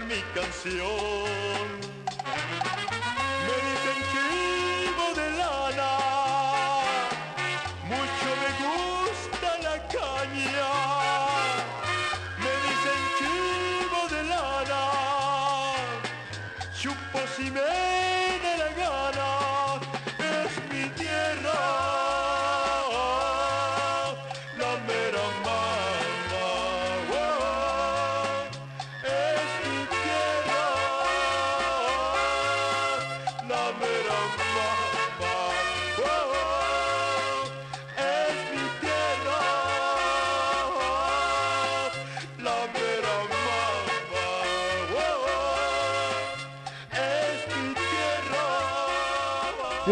mi 0.00 0.20
canción. 0.34 1.68
Me 3.46 3.54
dicen 3.68 3.98
chivo 4.10 5.06
de 5.14 5.26
lana, 5.38 5.92
mucho 7.90 8.28
me 8.42 8.50
gusta 8.62 9.48
la 9.66 9.76
caña. 9.94 10.72
Me 12.42 12.52
dicen 12.64 13.00
chivo 13.18 14.00
de 14.14 14.22
lana, 14.32 14.82
chupo 16.80 17.18
si 17.36 17.46
me 17.50 17.60
da 18.42 18.52
la 18.62 18.70
gana, 18.80 19.30
es 20.18 20.52
mi 20.70 20.84
tierra. 21.00 21.51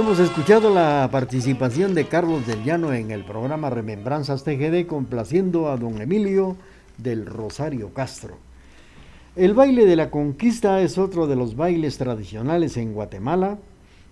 Hemos 0.00 0.18
escuchado 0.18 0.72
la 0.72 1.06
participación 1.12 1.92
de 1.92 2.06
Carlos 2.06 2.46
del 2.46 2.64
Llano 2.64 2.94
en 2.94 3.10
el 3.10 3.22
programa 3.22 3.68
Remembranzas 3.68 4.44
TGD 4.44 4.86
complaciendo 4.86 5.68
a 5.68 5.76
don 5.76 6.00
Emilio 6.00 6.56
del 6.96 7.26
Rosario 7.26 7.92
Castro. 7.92 8.38
El 9.36 9.52
baile 9.52 9.84
de 9.84 9.96
la 9.96 10.10
conquista 10.10 10.80
es 10.80 10.96
otro 10.96 11.26
de 11.26 11.36
los 11.36 11.54
bailes 11.54 11.98
tradicionales 11.98 12.78
en 12.78 12.94
Guatemala, 12.94 13.58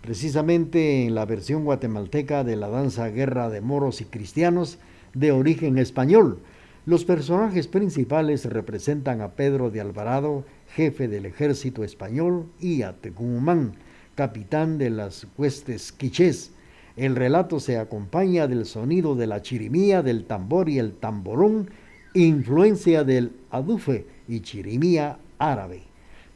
precisamente 0.03 1.07
en 1.07 1.15
la 1.15 1.25
versión 1.25 1.65
guatemalteca 1.65 2.45
de 2.45 2.57
la 2.57 2.69
danza 2.69 3.09
Guerra 3.09 3.49
de 3.49 3.63
Moros 3.63 4.03
y 4.03 4.05
Cristianos 4.05 4.79
de 5.15 5.33
origen 5.33 5.79
español. 5.79 6.41
Los 6.85 7.07
personajes 7.07 7.67
principales 7.67 8.45
representan 8.45 9.23
a 9.23 9.31
Pedro 9.31 9.71
de 9.71 9.81
Alvarado, 9.81 10.45
jefe 10.75 11.09
del 11.09 11.25
ejército 11.25 11.83
español, 11.83 12.45
y 12.61 12.83
a 12.83 12.93
Tecumán, 12.93 13.73
capitán 14.19 14.79
de 14.79 14.91
las 14.91 15.29
huestes 15.37 15.93
quichés. 15.93 16.51
El 16.97 17.15
relato 17.15 17.61
se 17.61 17.79
acompaña 17.79 18.49
del 18.49 18.67
sonido 18.67 19.15
de 19.15 19.29
la 19.29 19.43
chirimía, 19.43 20.03
del 20.03 20.25
tambor 20.25 20.69
y 20.69 20.81
el 20.81 20.95
tamborón, 20.95 21.71
influencia 22.15 23.05
del 23.05 23.31
adufe 23.53 24.07
y 24.27 24.41
chirimía 24.41 25.21
árabe. 25.39 25.83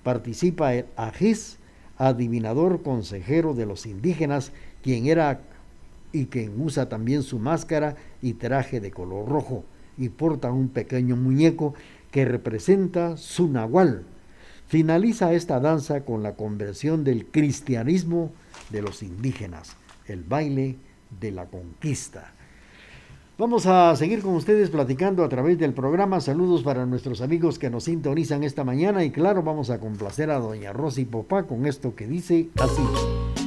Participa 0.05 0.75
el 0.75 0.87
Ajís, 0.95 1.59
adivinador 1.99 2.85
consejero 2.85 3.53
de 3.53 3.67
los 3.67 3.85
indígenas, 3.85 4.53
quien 4.81 5.07
era 5.07 5.41
y 6.13 6.27
quien 6.27 6.61
usa 6.61 6.89
también 6.89 7.25
su 7.25 7.41
máscara 7.41 7.97
y 8.21 8.35
traje 8.35 8.79
de 8.79 8.93
color 8.93 9.29
rojo 9.29 9.65
y 9.99 10.09
porta 10.09 10.53
un 10.53 10.69
pequeño 10.69 11.17
muñeco 11.17 11.75
que 12.13 12.27
representa 12.27 13.17
su 13.17 13.49
nahual. 13.49 14.05
Finaliza 14.73 15.35
esta 15.35 15.61
danza 15.61 16.01
con 16.01 16.23
la 16.23 16.35
conversión 16.35 17.05
del 17.05 17.27
cristianismo 17.27 18.33
de 18.71 18.81
los 18.81 19.03
indígenas, 19.03 19.77
el 20.07 20.25
baile 20.25 20.79
de 21.21 21.31
la 21.31 21.45
conquista. 21.45 22.33
Vamos 23.37 23.67
a 23.67 23.95
seguir 23.97 24.23
con 24.23 24.35
ustedes 24.35 24.71
platicando 24.71 25.25
a 25.25 25.29
través 25.29 25.59
del 25.59 25.75
programa. 25.75 26.23
Saludos 26.23 26.63
para 26.63 26.87
nuestros 26.87 27.21
amigos 27.21 27.59
que 27.59 27.69
nos 27.69 27.85
sintonizan 27.85 28.45
esta 28.45 28.65
mañana 28.65 29.05
y 29.05 29.11
claro, 29.11 29.43
vamos 29.43 29.69
a 29.69 29.79
complacer 29.79 30.31
a 30.31 30.39
doña 30.39 30.73
Rosy 30.73 31.05
Popá 31.05 31.43
con 31.43 31.67
esto 31.67 31.95
que 31.95 32.07
dice 32.07 32.49
así. 32.59 33.42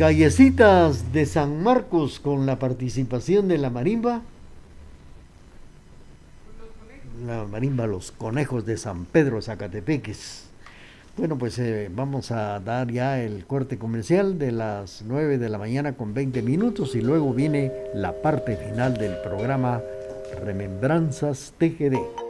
Callecitas 0.00 1.12
de 1.12 1.26
San 1.26 1.62
Marcos 1.62 2.20
con 2.20 2.46
la 2.46 2.58
participación 2.58 3.48
de 3.48 3.58
la 3.58 3.68
marimba. 3.68 4.22
La 7.26 7.44
marimba 7.44 7.86
Los 7.86 8.10
Conejos 8.10 8.64
de 8.64 8.78
San 8.78 9.04
Pedro 9.04 9.42
Zacatepeques. 9.42 10.46
Bueno, 11.18 11.36
pues 11.36 11.58
eh, 11.58 11.90
vamos 11.94 12.30
a 12.30 12.60
dar 12.60 12.90
ya 12.90 13.20
el 13.20 13.44
corte 13.44 13.76
comercial 13.76 14.38
de 14.38 14.52
las 14.52 15.02
9 15.06 15.36
de 15.36 15.50
la 15.50 15.58
mañana 15.58 15.92
con 15.92 16.14
20 16.14 16.40
minutos 16.40 16.94
y 16.94 17.02
luego 17.02 17.34
viene 17.34 17.70
la 17.92 18.22
parte 18.22 18.56
final 18.56 18.94
del 18.94 19.18
programa 19.18 19.82
Remembranzas 20.42 21.52
TGD. 21.58 22.29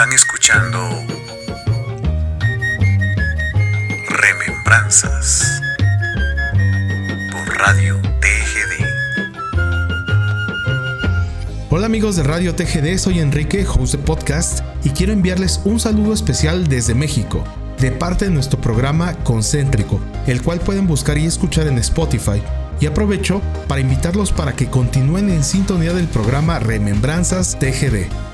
Están 0.00 0.14
escuchando 0.14 0.78
Remembranzas 4.08 5.60
por 7.30 7.58
Radio 7.58 8.00
TGD. 8.18 8.86
Hola 11.68 11.84
amigos 11.84 12.16
de 12.16 12.22
Radio 12.22 12.54
TGD, 12.54 12.96
soy 12.96 13.18
Enrique, 13.18 13.66
host 13.66 13.92
de 13.92 13.98
podcast, 13.98 14.60
y 14.84 14.88
quiero 14.88 15.12
enviarles 15.12 15.60
un 15.64 15.78
saludo 15.78 16.14
especial 16.14 16.66
desde 16.66 16.94
México, 16.94 17.44
de 17.78 17.92
parte 17.92 18.24
de 18.24 18.30
nuestro 18.30 18.58
programa 18.58 19.12
Concéntrico, 19.22 20.00
el 20.26 20.40
cual 20.40 20.60
pueden 20.60 20.86
buscar 20.86 21.18
y 21.18 21.26
escuchar 21.26 21.66
en 21.66 21.76
Spotify. 21.76 22.42
Y 22.80 22.86
aprovecho 22.86 23.42
para 23.68 23.82
invitarlos 23.82 24.32
para 24.32 24.54
que 24.54 24.70
continúen 24.70 25.28
en 25.28 25.44
sintonía 25.44 25.92
del 25.92 26.06
programa 26.08 26.58
Remembranzas 26.58 27.58
TGD. 27.58 28.29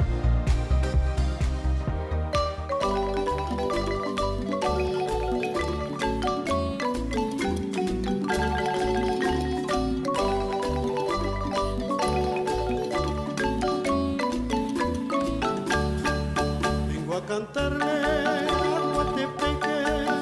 A 17.16 17.20
cantarle 17.22 17.82
a 17.82 18.80
Guatepeque, 18.92 19.78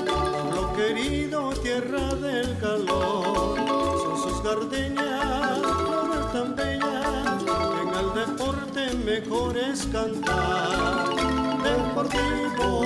pueblo 0.07 0.73
querido, 0.77 1.51
tierra 1.55 2.15
del 2.15 2.57
calor. 2.59 3.57
Son 3.99 4.17
sus 4.23 4.41
gardenias, 4.45 5.59
flores 5.59 6.33
tan 6.33 6.55
bellas, 6.55 7.43
en 7.83 7.89
el 7.99 8.15
deporte 8.15 8.95
mejor 9.05 9.59
es 9.59 9.87
cantar. 9.87 11.17
Deportivo 11.65 12.85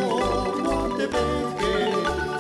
Guatepeque, 0.65 1.93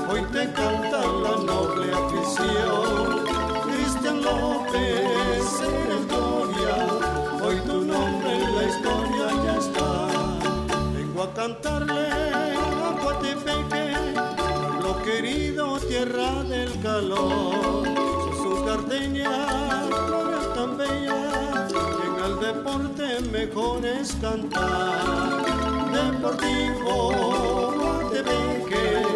hoy 0.08 0.22
te 0.32 0.50
canta 0.54 1.00
la 1.06 1.36
noble 1.36 1.92
afición. 1.92 3.26
Cristian 3.64 4.22
López, 4.22 5.44
cantarle 11.38 12.08
a 12.10 12.98
Coatepeque, 13.00 13.94
pueblo 14.60 15.02
querido, 15.04 15.78
tierra 15.78 16.42
del 16.42 16.72
calor. 16.80 17.86
Sus 18.42 18.64
gardenias, 18.66 19.86
flores 19.88 20.54
tan 20.56 20.76
bellas, 20.76 21.72
en 22.06 22.24
el 22.24 22.40
deporte 22.40 23.20
mejor 23.30 23.86
es 23.86 24.16
cantar. 24.20 25.44
Deportivo 25.92 27.12
Coatepeque, 27.78 29.06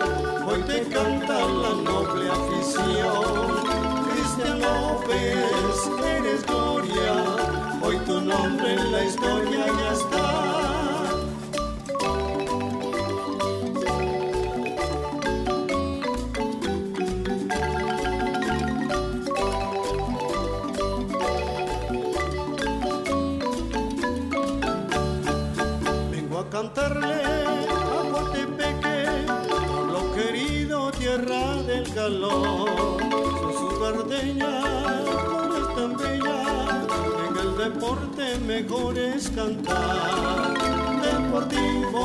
hoy 0.46 0.60
te 0.68 0.82
canta 0.94 1.40
la 1.40 1.72
noble 1.90 2.30
afición. 2.30 3.24
Cristian 4.08 4.60
López, 4.60 5.90
eres 6.06 6.46
gloria, 6.46 7.14
hoy 7.82 7.96
tu 8.06 8.20
nombre 8.20 8.74
en 8.74 8.92
la 8.92 9.04
historia 9.06 9.66
ya 9.66 9.92
está. 9.92 10.31
Cantarle 26.62 27.24
a 27.66 28.02
Guatepeque, 28.08 29.26
pueblo 29.68 30.14
querido, 30.14 30.92
tierra 30.92 31.56
del 31.62 31.92
calor. 31.92 32.68
Son 33.40 33.52
sus 33.52 33.80
gardenias, 33.80 34.64
flores 35.24 35.66
tan 35.74 35.96
bellas, 35.96 36.86
en 37.28 37.36
el 37.36 37.56
deporte 37.56 38.38
mejor 38.46 38.96
es 38.96 39.28
cantar. 39.30 40.54
Deportivo 41.02 42.01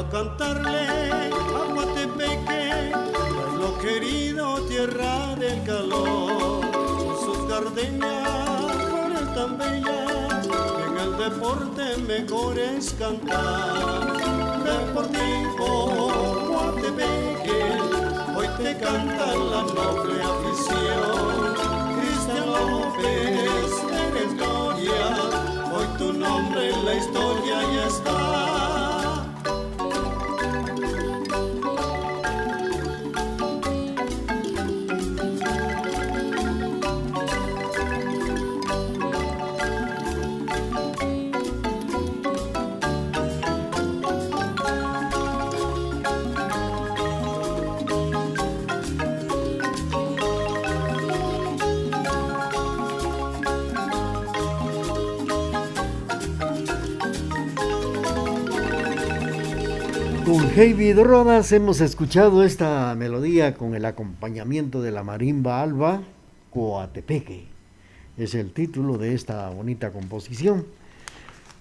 a 0.00 0.08
cantarle 0.08 0.86
a 1.30 1.74
Guatepeque, 1.74 2.92
pueblo 3.12 3.78
querido, 3.80 4.60
tierra 4.66 5.36
del 5.36 5.62
calor. 5.64 6.64
Sus 7.22 7.46
gardenias, 7.46 8.72
flores 8.88 9.34
tan 9.34 9.58
bellas, 9.58 10.48
en 10.86 10.96
el 11.04 11.12
deporte 11.18 11.96
mejor 12.08 12.58
es 12.58 12.94
cantar. 12.98 14.16
Deportivo 14.64 15.68
Guatepeque, 16.48 17.62
hoy 18.36 18.48
te 18.56 18.78
canta 18.78 19.26
la 19.52 19.62
noble 19.78 20.14
afición. 20.32 21.54
Cristian 21.96 22.46
López, 22.46 23.70
eres 24.06 24.34
gloria, 24.34 25.02
hoy 25.74 25.86
tu 25.98 26.12
nombre 26.14 26.70
en 26.70 26.84
la 26.86 26.94
historia 26.94 27.56
ya 27.74 27.86
está. 27.86 28.19
Heavy 60.60 60.92
Rodas 60.92 61.52
hemos 61.52 61.80
escuchado 61.80 62.44
esta 62.44 62.94
melodía 62.94 63.54
con 63.54 63.74
el 63.74 63.86
acompañamiento 63.86 64.82
de 64.82 64.90
la 64.90 65.02
marimba 65.02 65.62
alba 65.62 66.02
Coatepeque. 66.50 67.46
Es 68.18 68.34
el 68.34 68.52
título 68.52 68.98
de 68.98 69.14
esta 69.14 69.48
bonita 69.48 69.90
composición. 69.90 70.66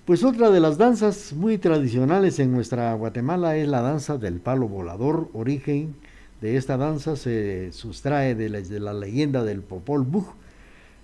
Pues 0.04 0.26
otra 0.26 0.50
de 0.50 0.60
las 0.60 0.78
danzas 0.78 1.32
muy 1.32 1.58
tradicionales 1.58 2.40
en 2.40 2.52
nuestra 2.52 2.94
Guatemala 2.94 3.56
es 3.56 3.70
la 3.70 3.82
danza 3.82 4.18
del 4.18 4.42
palo 4.42 4.68
volador. 4.68 5.30
Origen 5.32 5.96
de 6.42 6.58
esta 6.58 6.76
danza 6.76 7.16
se 7.16 7.72
sustrae 7.72 8.36
de 8.36 8.50
la, 8.50 8.94
leyenda 8.94 9.46
del 9.46 9.62
Popol 9.62 10.04
Vuh, 10.04 10.28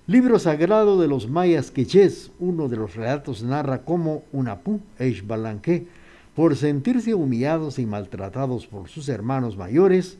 libro 0.06 0.38
sagrado 0.38 1.00
de 1.00 1.08
los 1.08 1.30
mayas 1.30 1.72
quechés. 1.72 2.34
Uno 2.39 2.68
de 2.68 2.76
los 2.76 2.96
relatos 2.96 3.41
narra 3.41 3.84
cómo 3.84 4.26
Unapú 4.34 4.82
Eish 5.00 5.26
Balanqué 5.26 5.88
por 6.36 6.58
sentirse 6.58 7.14
humillados 7.14 7.80
y 7.80 7.86
maltratados 7.86 8.68
por 8.68 8.90
sus 8.90 9.08
hermanos 9.08 9.56
mayores, 9.56 10.18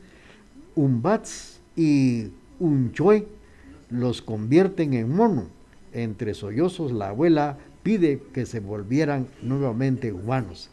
Umbats 0.74 1.60
y 1.76 2.28
Unchue 2.58 3.26
los 3.90 4.22
convierten 4.22 4.94
en 4.94 5.14
mono. 5.14 5.44
Entre 5.92 6.34
sollozos 6.34 6.90
la 6.90 7.10
abuela 7.10 7.58
pide 7.82 8.20
que 8.32 8.46
se 8.46 8.60
volvieran 8.60 9.28
nuevamente 9.42 10.12
humanos. 10.12 10.70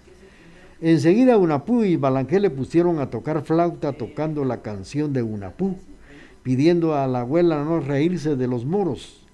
Enseguida 0.81 1.37
Unapú 1.37 1.83
y 1.83 1.97
Balanqué 1.97 2.39
le 2.39 2.49
pusieron 2.49 2.99
a 2.99 3.09
tocar 3.09 3.43
flauta 3.43 3.93
tocando 3.93 4.43
la 4.45 4.61
canción 4.61 5.13
de 5.13 5.23
Unapú, 5.23 5.77
pidiendo 6.41 6.95
a 6.95 7.07
la 7.07 7.21
abuela 7.21 7.63
no 7.63 7.79
reírse 7.79 8.35
de 8.35 8.47
los 8.47 8.65
moros. 8.65 9.25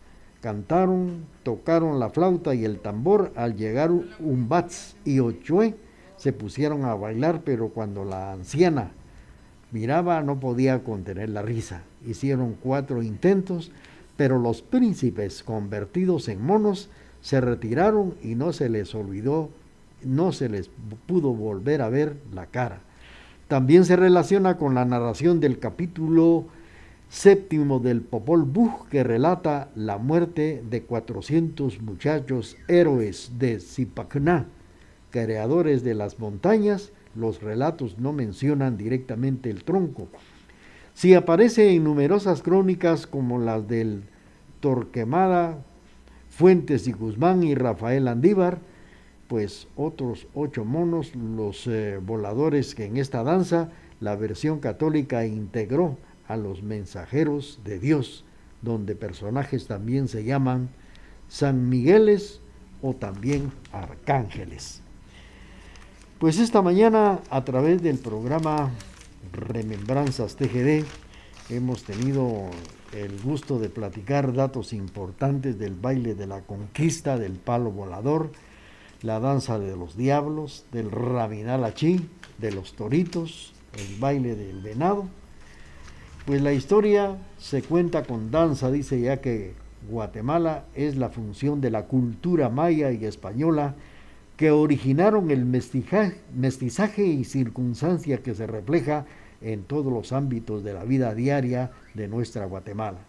Cantaron, 0.41 1.25
tocaron 1.43 1.99
la 1.99 2.09
flauta 2.09 2.53
y 2.55 2.65
el 2.65 2.79
tambor 2.79 3.31
al 3.35 3.55
llegar 3.55 3.91
Umbats 4.19 4.95
y 5.05 5.19
Ochue 5.19 5.75
se 6.19 6.33
pusieron 6.33 6.83
a 6.83 6.95
bailar, 6.95 7.41
pero 7.45 7.69
cuando 7.69 8.03
la 8.03 8.33
anciana 8.33 8.91
miraba 9.71 10.21
no 10.21 10.39
podía 10.39 10.83
contener 10.83 11.29
la 11.29 11.41
risa. 11.41 11.83
Hicieron 12.05 12.55
cuatro 12.61 13.01
intentos, 13.01 13.71
pero 14.17 14.37
los 14.37 14.61
príncipes 14.61 15.43
convertidos 15.43 16.27
en 16.27 16.45
monos 16.45 16.89
se 17.21 17.39
retiraron 17.39 18.15
y 18.21 18.35
no 18.35 18.51
se 18.51 18.67
les 18.67 18.93
olvidó, 18.95 19.49
no 20.03 20.33
se 20.33 20.49
les 20.49 20.69
pudo 21.07 21.33
volver 21.33 21.81
a 21.81 21.89
ver 21.89 22.17
la 22.33 22.47
cara. 22.47 22.81
También 23.47 23.85
se 23.85 23.95
relaciona 23.95 24.57
con 24.57 24.75
la 24.75 24.83
narración 24.83 25.39
del 25.39 25.57
capítulo 25.57 26.47
séptimo 27.09 27.79
del 27.79 28.01
Popol 28.01 28.43
Vuh 28.43 28.87
que 28.91 29.05
relata 29.05 29.69
la 29.73 29.97
muerte 29.97 30.63
de 30.69 30.83
400 30.83 31.81
muchachos 31.81 32.57
héroes 32.67 33.31
de 33.39 33.61
Zipacná, 33.61 34.47
creadores 35.11 35.83
de 35.83 35.95
las 35.95 36.19
montañas. 36.19 36.91
Los 37.15 37.41
relatos 37.41 37.97
no 37.99 38.13
mencionan 38.13 38.77
directamente 38.77 39.49
el 39.49 39.63
tronco. 39.63 40.07
Si 40.93 41.13
aparece 41.13 41.73
en 41.73 41.83
numerosas 41.83 42.41
crónicas 42.41 43.07
como 43.07 43.39
las 43.39 43.67
del 43.67 44.03
Torquemada, 44.59 45.57
Fuentes 46.29 46.87
y 46.87 46.91
Guzmán 46.91 47.43
y 47.43 47.55
Rafael 47.55 48.07
Andívar, 48.07 48.59
pues 49.27 49.67
otros 49.75 50.27
ocho 50.33 50.65
monos, 50.65 51.15
los 51.15 51.67
eh, 51.67 51.99
voladores 52.03 52.75
que 52.75 52.85
en 52.85 52.97
esta 52.97 53.23
danza 53.23 53.69
la 53.99 54.15
versión 54.15 54.59
católica 54.59 55.25
integró 55.25 55.97
a 56.27 56.35
los 56.35 56.63
mensajeros 56.63 57.59
de 57.63 57.79
Dios, 57.79 58.25
donde 58.61 58.95
personajes 58.95 59.67
también 59.67 60.07
se 60.07 60.23
llaman 60.23 60.69
San 61.27 61.69
Migueles 61.69 62.41
o 62.81 62.93
también 62.93 63.51
arcángeles. 63.71 64.81
Pues 66.19 66.37
esta 66.37 66.61
mañana 66.61 67.21
a 67.29 67.45
través 67.45 67.81
del 67.81 67.97
programa 67.97 68.71
Remembranzas 69.31 70.35
TGD 70.35 70.83
hemos 71.49 71.83
tenido 71.83 72.49
el 72.91 73.21
gusto 73.21 73.57
de 73.57 73.69
platicar 73.69 74.33
datos 74.33 74.73
importantes 74.73 75.57
del 75.57 75.75
baile 75.75 76.15
de 76.15 76.27
la 76.27 76.41
conquista, 76.41 77.17
del 77.17 77.35
palo 77.35 77.71
volador, 77.71 78.33
la 79.01 79.21
danza 79.21 79.59
de 79.59 79.77
los 79.77 79.95
diablos, 79.95 80.65
del 80.73 80.91
rabinalachí, 80.91 82.09
de 82.37 82.51
los 82.51 82.73
toritos, 82.73 83.53
el 83.77 83.97
baile 83.97 84.35
del 84.35 84.61
venado. 84.61 85.05
Pues 86.25 86.41
la 86.41 86.51
historia 86.51 87.15
se 87.37 87.61
cuenta 87.61 88.03
con 88.03 88.29
danza, 88.29 88.69
dice 88.69 88.99
ya 88.99 89.21
que 89.21 89.53
Guatemala 89.89 90.65
es 90.75 90.97
la 90.97 91.07
función 91.07 91.61
de 91.61 91.71
la 91.71 91.85
cultura 91.85 92.49
maya 92.49 92.91
y 92.91 93.05
española 93.05 93.75
que 94.39 94.51
originaron 94.51 95.31
el 95.31 95.43
mestizaje 95.43 97.03
y 97.05 97.25
circunstancia 97.25 98.23
que 98.23 98.33
se 98.33 98.47
refleja 98.47 99.05
en 99.41 99.63
todos 99.63 99.91
los 99.91 100.13
ámbitos 100.13 100.63
de 100.63 100.71
la 100.71 100.85
vida 100.85 101.13
diaria 101.13 101.71
de 101.93 102.07
nuestra 102.07 102.45
Guatemala. 102.45 102.99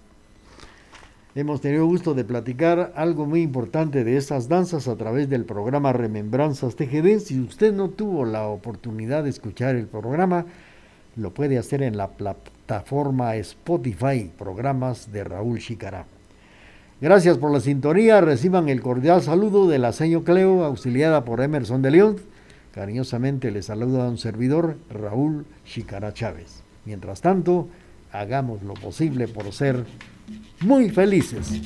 Hemos 1.36 1.60
tenido 1.60 1.86
gusto 1.86 2.14
de 2.14 2.24
platicar 2.24 2.92
algo 2.96 3.26
muy 3.26 3.42
importante 3.42 4.02
de 4.02 4.16
estas 4.16 4.48
danzas 4.48 4.88
a 4.88 4.96
través 4.96 5.30
del 5.30 5.44
programa 5.44 5.92
Remembranzas 5.92 6.74
TGD. 6.74 7.20
Si 7.20 7.38
usted 7.38 7.72
no 7.72 7.90
tuvo 7.90 8.24
la 8.24 8.48
oportunidad 8.48 9.22
de 9.22 9.30
escuchar 9.30 9.76
el 9.76 9.86
programa, 9.86 10.46
lo 11.14 11.32
puede 11.32 11.58
hacer 11.58 11.84
en 11.84 11.96
la 11.96 12.08
plataforma 12.08 13.36
Spotify, 13.36 14.32
programas 14.36 15.12
de 15.12 15.22
Raúl 15.22 15.60
Chicará. 15.60 16.06
Gracias 17.01 17.38
por 17.38 17.51
la 17.51 17.61
sintonía. 17.61 18.20
Reciban 18.20 18.68
el 18.68 18.82
cordial 18.82 19.22
saludo 19.22 19.66
de 19.66 19.78
la 19.78 19.92
señor 19.92 20.22
Cleo, 20.22 20.64
auxiliada 20.64 21.24
por 21.24 21.40
Emerson 21.40 21.80
de 21.80 21.90
León. 21.90 22.16
Cariñosamente 22.72 23.51
les 23.51 23.66
saluda 23.66 24.05
a 24.05 24.11
un 24.11 24.18
servidor, 24.18 24.76
Raúl 24.90 25.46
Chicará 25.64 26.12
Chávez. 26.12 26.62
Mientras 26.84 27.22
tanto, 27.22 27.68
hagamos 28.12 28.62
lo 28.62 28.74
posible 28.74 29.28
por 29.28 29.51
ser 29.53 29.86
muy 30.61 30.90
felices. 30.90 31.62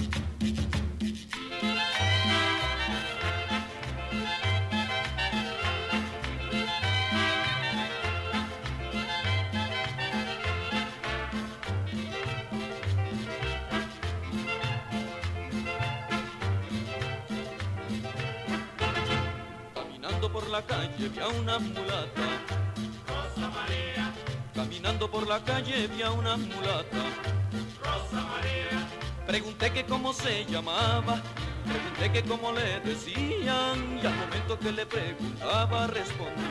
Caminando 20.24 20.40
por 20.40 20.50
la 20.50 20.62
calle 20.62 21.08
vi 21.08 21.20
a 21.20 21.28
una 21.28 21.58
mulata. 21.58 22.22
Rosa 23.06 23.50
María. 23.50 24.12
Caminando 24.54 25.10
por 25.10 25.26
la 25.28 25.44
calle 25.44 25.86
vi 25.88 26.02
a 26.02 26.12
una 26.12 26.36
mulata 26.38 27.04
Pregunté 29.26 29.70
que 29.70 29.84
cómo 29.84 30.14
se 30.14 30.46
llamaba, 30.46 31.20
pregunté 31.66 32.12
que 32.12 32.22
cómo 32.26 32.52
le 32.52 32.80
decían 32.80 34.00
y 34.02 34.06
al 34.06 34.14
momento 34.14 34.58
que 34.58 34.72
le 34.72 34.86
preguntaba 34.86 35.88
respondió 35.88 36.48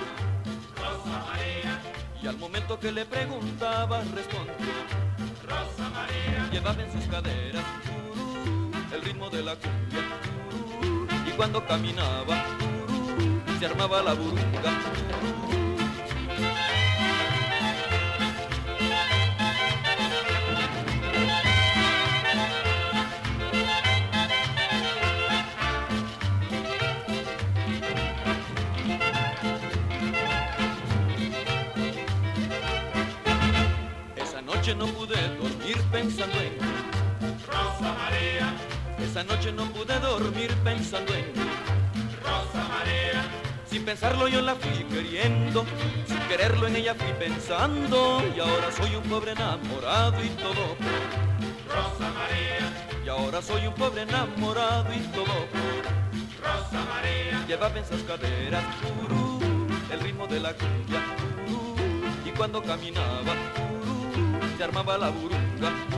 Rosa 0.75 1.25
María. 1.25 1.81
Y 2.21 2.27
al 2.27 2.37
momento 2.37 2.79
que 2.79 2.91
le 2.91 3.05
preguntaba 3.05 4.01
respondió 4.13 4.53
Rosa 5.47 5.89
María. 5.89 6.49
Llevaba 6.51 6.83
en 6.83 6.91
sus 6.91 7.09
caderas 7.09 7.65
el 8.93 9.01
ritmo 9.01 9.31
de 9.31 9.41
la 9.41 9.55
cumbia 9.55 10.03
y 11.25 11.31
cuando 11.31 11.65
caminaba 11.65 12.62
se 13.63 13.67
armaba 13.67 14.01
la 14.01 14.13
burunga. 14.13 14.71
no 34.75 34.87
pude 34.87 35.15
dormir 35.37 35.77
pensando 35.91 36.35
en 36.41 36.57
Rosa 37.47 37.95
María. 37.99 38.53
Esa 38.97 39.23
noche 39.23 39.51
no 39.51 39.65
pude 39.65 39.99
dormir 39.99 40.51
pensando 40.63 41.13
en. 41.13 41.72
Sin 43.83 43.89
pensarlo 43.89 44.29
yo 44.29 44.41
la 44.41 44.55
fui 44.55 44.85
queriendo, 44.85 45.65
sin 46.07 46.17
quererlo 46.29 46.67
en 46.67 46.77
ella 46.77 46.95
fui 46.95 47.11
pensando 47.19 48.23
y 48.33 48.39
ahora 48.39 48.71
soy 48.71 48.95
un 48.95 49.03
pobre 49.03 49.33
enamorado 49.33 50.23
y 50.23 50.29
todo 50.29 50.75
por 50.77 51.75
Rosa 51.75 52.09
María. 52.13 53.03
Y 53.03 53.09
ahora 53.09 53.41
soy 53.41 53.67
un 53.67 53.73
pobre 53.73 54.03
enamorado 54.03 54.87
y 54.93 54.99
todo 55.07 55.25
por 55.25 56.47
Rosa 56.47 56.81
María. 56.93 57.45
Llevaba 57.45 57.77
en 57.77 57.85
sus 57.85 58.01
caderas 58.03 58.63
el 59.91 59.99
ritmo 59.99 60.27
de 60.27 60.39
la 60.39 60.53
cumbia 60.53 61.01
y 62.25 62.29
cuando 62.29 62.63
caminaba 62.63 63.35
se 64.57 64.63
armaba 64.63 64.97
la 64.97 65.09
burunga. 65.09 65.92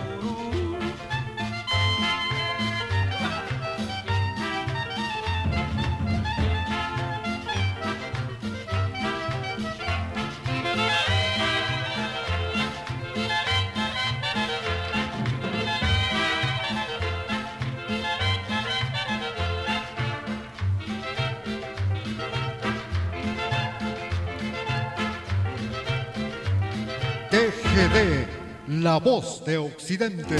TGD 27.75 28.79
la 28.81 28.99
voz 28.99 29.43
de 29.43 29.57
Occidente. 29.57 30.37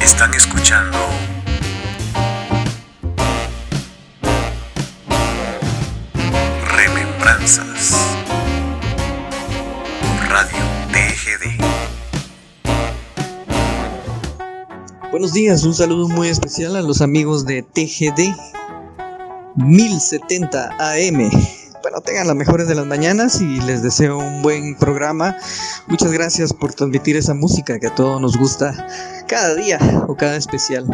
Están 0.00 0.32
escuchando 0.34 0.96
Remembranzas 6.76 8.16
Radio 10.28 10.62
TGD. 10.92 11.60
Buenos 15.10 15.32
días, 15.32 15.64
un 15.64 15.74
saludo 15.74 16.08
muy 16.08 16.28
especial 16.28 16.76
a 16.76 16.82
los 16.82 17.02
amigos 17.02 17.44
de 17.44 17.62
TGD 17.64 18.32
1070 19.56 20.76
AM 20.78 21.57
bueno, 21.88 22.02
tengan 22.02 22.26
las 22.26 22.36
mejores 22.36 22.68
de 22.68 22.74
las 22.74 22.84
mañanas 22.84 23.40
y 23.40 23.62
les 23.62 23.82
deseo 23.82 24.18
un 24.18 24.42
buen 24.42 24.74
programa. 24.74 25.38
Muchas 25.86 26.12
gracias 26.12 26.52
por 26.52 26.74
transmitir 26.74 27.16
esa 27.16 27.32
música 27.32 27.78
que 27.78 27.86
a 27.86 27.94
todos 27.94 28.20
nos 28.20 28.36
gusta 28.36 28.86
cada 29.26 29.54
día 29.54 29.78
o 30.06 30.14
cada 30.14 30.36
especial. 30.36 30.84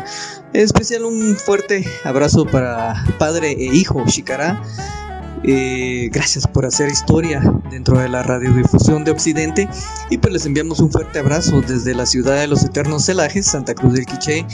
En 0.52 0.60
especial 0.60 1.02
un 1.04 1.34
fuerte 1.34 1.84
abrazo 2.04 2.46
para 2.46 3.04
padre 3.18 3.56
e 3.58 3.74
hijo 3.74 4.04
Shikara. 4.06 4.62
Eh, 5.42 6.10
gracias 6.12 6.46
por 6.46 6.64
hacer 6.64 6.88
historia 6.88 7.42
dentro 7.72 7.98
de 7.98 8.08
la 8.08 8.22
radiodifusión 8.22 9.02
de 9.02 9.10
Occidente 9.10 9.68
y 10.10 10.18
pues 10.18 10.32
les 10.32 10.46
enviamos 10.46 10.78
un 10.78 10.92
fuerte 10.92 11.18
abrazo 11.18 11.60
desde 11.60 11.92
la 11.92 12.06
ciudad 12.06 12.38
de 12.38 12.46
los 12.46 12.62
eternos 12.62 13.06
celajes, 13.06 13.46
Santa 13.46 13.74
Cruz 13.74 13.94
del 13.94 14.06
Quiché. 14.06 14.46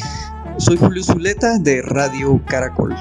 Soy 0.57 0.78
Julio 0.78 1.05
Zuleta 1.05 1.59
de 1.59 1.82
Radio 1.82 2.41
Caracol. 2.47 2.97